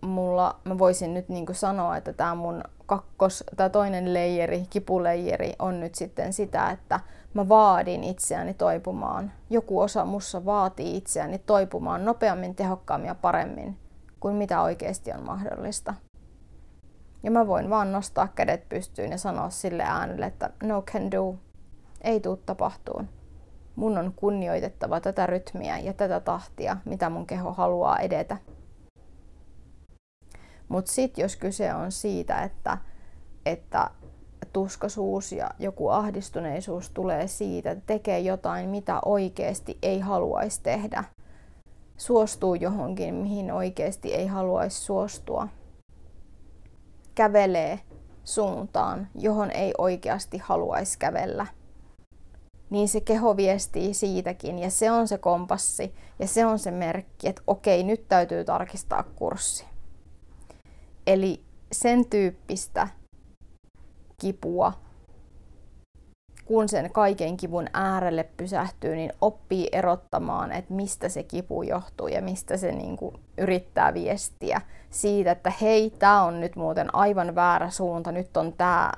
mulla, 0.03 0.61
mä 0.65 0.79
voisin 0.79 1.15
nyt 1.15 1.29
niin 1.29 1.47
sanoa, 1.53 1.97
että 1.97 2.13
tämä 2.13 2.35
mun 2.35 2.65
kakkos, 2.87 3.45
tämä 3.57 3.69
toinen 3.69 4.15
leijeri, 4.15 4.67
kipuleijeri 4.71 5.53
on 5.59 5.81
nyt 5.81 5.95
sitten 5.95 6.33
sitä, 6.33 6.71
että 6.71 7.01
mä 7.35 7.49
vaadin 7.49 8.05
itseäni 8.05 8.55
toipumaan. 8.55 9.33
Joku 9.51 9.81
osa 9.81 10.05
mussa 10.05 10.45
vaatii 10.45 10.97
itseäni 10.97 11.39
toipumaan 11.39 12.05
nopeammin, 12.05 12.55
tehokkaammin 12.55 13.09
ja 13.09 13.15
paremmin 13.15 13.79
kuin 14.23 14.37
mitä 14.37 14.63
oikeasti 14.63 15.13
on 15.13 15.27
mahdollista. 15.27 15.95
Ja 17.23 17.31
mä 17.31 17.47
voin 17.47 17.71
vaan 17.71 17.93
nostaa 17.93 18.29
kädet 18.29 18.69
pystyyn 18.69 19.11
ja 19.11 19.19
sanoa 19.19 19.51
sille 19.51 19.83
äänelle, 19.83 20.27
että 20.27 20.51
no 20.63 20.83
can 20.83 21.11
do, 21.11 21.35
ei 22.01 22.21
tuu 22.21 22.37
tapahtuun. 22.37 23.09
Mun 23.77 23.99
on 23.99 24.13
kunnioitettava 24.17 25.01
tätä 25.01 25.27
rytmiä 25.27 25.79
ja 25.79 25.93
tätä 25.93 26.21
tahtia, 26.21 26.77
mitä 26.85 27.11
mun 27.11 27.27
keho 27.27 27.53
haluaa 27.53 27.99
edetä. 27.99 28.37
Mutta 30.73 30.93
sitten 30.93 31.23
jos 31.23 31.37
kyse 31.37 31.75
on 31.75 31.93
siitä, 31.93 32.43
että, 32.43 32.79
että 33.47 33.91
tuskasuus 34.53 35.33
ja 35.33 35.51
joku 35.59 35.89
ahdistuneisuus 35.89 36.91
tulee 36.91 37.27
siitä, 37.29 37.71
että 37.71 37.85
tekee 37.87 38.21
jotain, 38.21 38.69
mitä 38.69 39.01
oikeasti 39.05 39.79
ei 39.83 40.01
haluaisi 40.01 40.63
tehdä, 40.63 41.05
suostuu 41.97 42.55
johonkin, 42.55 43.15
mihin 43.15 43.53
oikeasti 43.53 44.15
ei 44.15 44.27
haluaisi 44.27 44.81
suostua, 44.81 45.49
kävelee 47.15 47.81
suuntaan, 48.25 49.09
johon 49.15 49.51
ei 49.51 49.75
oikeasti 49.79 50.39
haluaisi 50.39 50.99
kävellä, 50.99 51.47
niin 52.71 52.89
se 52.89 53.01
keho 53.01 53.37
viestii 53.37 53.95
siitäkin 53.95 54.59
ja 54.59 54.71
se 54.71 54.91
on 54.91 55.09
se 55.09 55.19
kompassi 55.19 55.95
ja 56.19 56.27
se 56.27 56.47
on 56.47 56.59
se 56.59 56.71
merkki, 56.71 57.29
että 57.29 57.43
okei, 57.47 57.83
nyt 57.83 58.09
täytyy 58.09 58.45
tarkistaa 58.45 59.03
kurssi. 59.03 59.72
Eli 61.07 61.45
sen 61.73 62.07
tyyppistä 62.07 62.89
kipua, 64.21 64.73
kun 66.45 66.69
sen 66.69 66.93
kaiken 66.93 67.37
kivun 67.37 67.67
äärelle 67.73 68.25
pysähtyy, 68.37 68.97
niin 68.97 69.13
oppii 69.21 69.69
erottamaan, 69.73 70.53
että 70.53 70.75
mistä 70.75 71.09
se 71.09 71.23
kipu 71.23 71.63
johtuu 71.63 72.09
ja 72.09 72.23
mistä 72.23 72.57
se 72.57 72.73
niin 72.73 72.97
kuin 72.97 73.17
yrittää 73.39 73.95
viestiä 73.95 74.61
siitä, 74.91 75.31
että 75.31 75.53
hei, 75.61 75.91
tämä 75.91 76.23
on 76.23 76.41
nyt 76.41 76.57
muuten 76.57 76.95
aivan 76.95 77.35
väärä 77.35 77.71
suunta, 77.71 78.13
nyt 78.13 78.37
on 78.37 78.53
tämä 78.53 78.93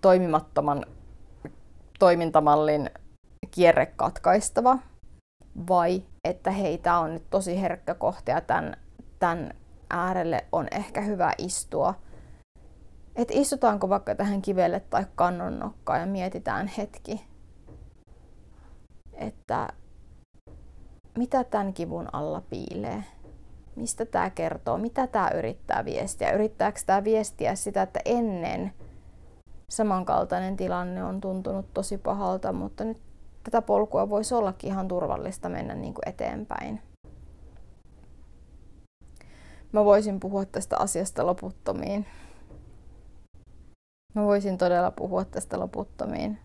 toimimattoman 0.00 0.86
toimintamallin 1.98 2.90
kierre 3.50 3.86
katkaistava, 3.86 4.78
vai 5.68 6.02
että 6.24 6.50
hei, 6.50 6.78
tämä 6.78 6.98
on 6.98 7.14
nyt 7.14 7.30
tosi 7.30 7.60
herkkä 7.60 7.94
kohta 7.94 8.30
ja 8.30 8.40
tämän, 8.40 8.76
tämän 9.18 9.54
äärelle 9.90 10.44
on 10.52 10.66
ehkä 10.70 11.00
hyvä 11.00 11.32
istua. 11.38 11.94
Että 13.16 13.34
istutaanko 13.36 13.88
vaikka 13.88 14.14
tähän 14.14 14.42
kivelle 14.42 14.80
tai 14.80 15.06
kannonnokkaan 15.14 16.00
ja 16.00 16.06
mietitään 16.06 16.66
hetki, 16.66 17.26
että 19.14 19.68
mitä 21.18 21.44
tämän 21.44 21.72
kivun 21.72 22.08
alla 22.12 22.42
piilee. 22.50 23.04
Mistä 23.76 24.04
tämä 24.04 24.30
kertoo? 24.30 24.78
Mitä 24.78 25.06
tämä 25.06 25.30
yrittää 25.34 25.84
viestiä? 25.84 26.32
Yrittääkö 26.32 26.80
tämä 26.86 27.04
viestiä 27.04 27.54
sitä, 27.54 27.82
että 27.82 28.00
ennen 28.04 28.72
samankaltainen 29.68 30.56
tilanne 30.56 31.04
on 31.04 31.20
tuntunut 31.20 31.74
tosi 31.74 31.98
pahalta, 31.98 32.52
mutta 32.52 32.84
nyt 32.84 33.02
tätä 33.44 33.62
polkua 33.62 34.08
voisi 34.08 34.34
ollakin 34.34 34.70
ihan 34.70 34.88
turvallista 34.88 35.48
mennä 35.48 35.74
niin 35.74 35.94
kuin 35.94 36.08
eteenpäin. 36.08 36.82
Mä 39.72 39.84
voisin 39.84 40.20
puhua 40.20 40.44
tästä 40.44 40.76
asiasta 40.78 41.26
loputtomiin. 41.26 42.06
Mä 44.14 44.24
voisin 44.24 44.58
todella 44.58 44.90
puhua 44.90 45.24
tästä 45.24 45.60
loputtomiin. 45.60 46.38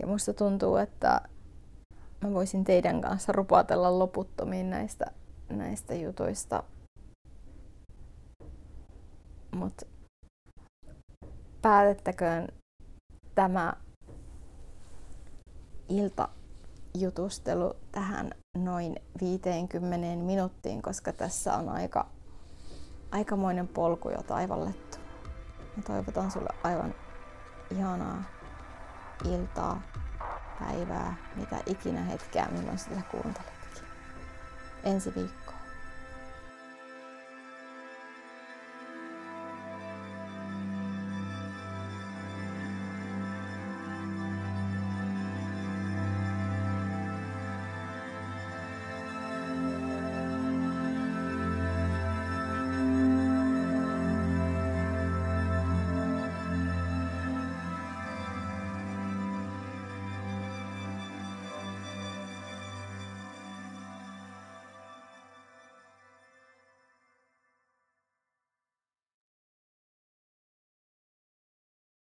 Ja 0.00 0.06
musta 0.06 0.32
tuntuu, 0.34 0.76
että 0.76 1.20
mä 2.20 2.32
voisin 2.32 2.64
teidän 2.64 3.00
kanssa 3.00 3.32
rupatella 3.32 3.98
loputtomiin 3.98 4.70
näistä, 4.70 5.06
näistä 5.48 5.94
jutuista. 5.94 6.62
Mutta 9.56 9.86
päätettäköön 11.62 12.48
tämä 13.34 13.72
ilta 15.88 16.28
jutustelu 16.98 17.74
tähän 17.92 18.30
noin 18.58 18.96
50 19.20 20.24
minuuttiin, 20.24 20.82
koska 20.82 21.12
tässä 21.12 21.54
on 21.54 21.68
aika, 21.68 22.06
aikamoinen 23.10 23.68
polku 23.68 24.10
jo 24.10 24.22
taivallettu. 24.22 24.98
Ja 25.76 25.82
toivotan 25.82 26.30
sulle 26.30 26.48
aivan 26.62 26.94
ihanaa 27.70 28.22
iltaa, 29.24 29.82
päivää, 30.60 31.16
mitä 31.36 31.56
ikinä 31.66 32.00
hetkeä, 32.00 32.48
milloin 32.50 32.78
sitä 32.78 33.02
kuunteletkin. 33.10 33.84
Ensi 34.84 35.14
viikko. 35.14 35.41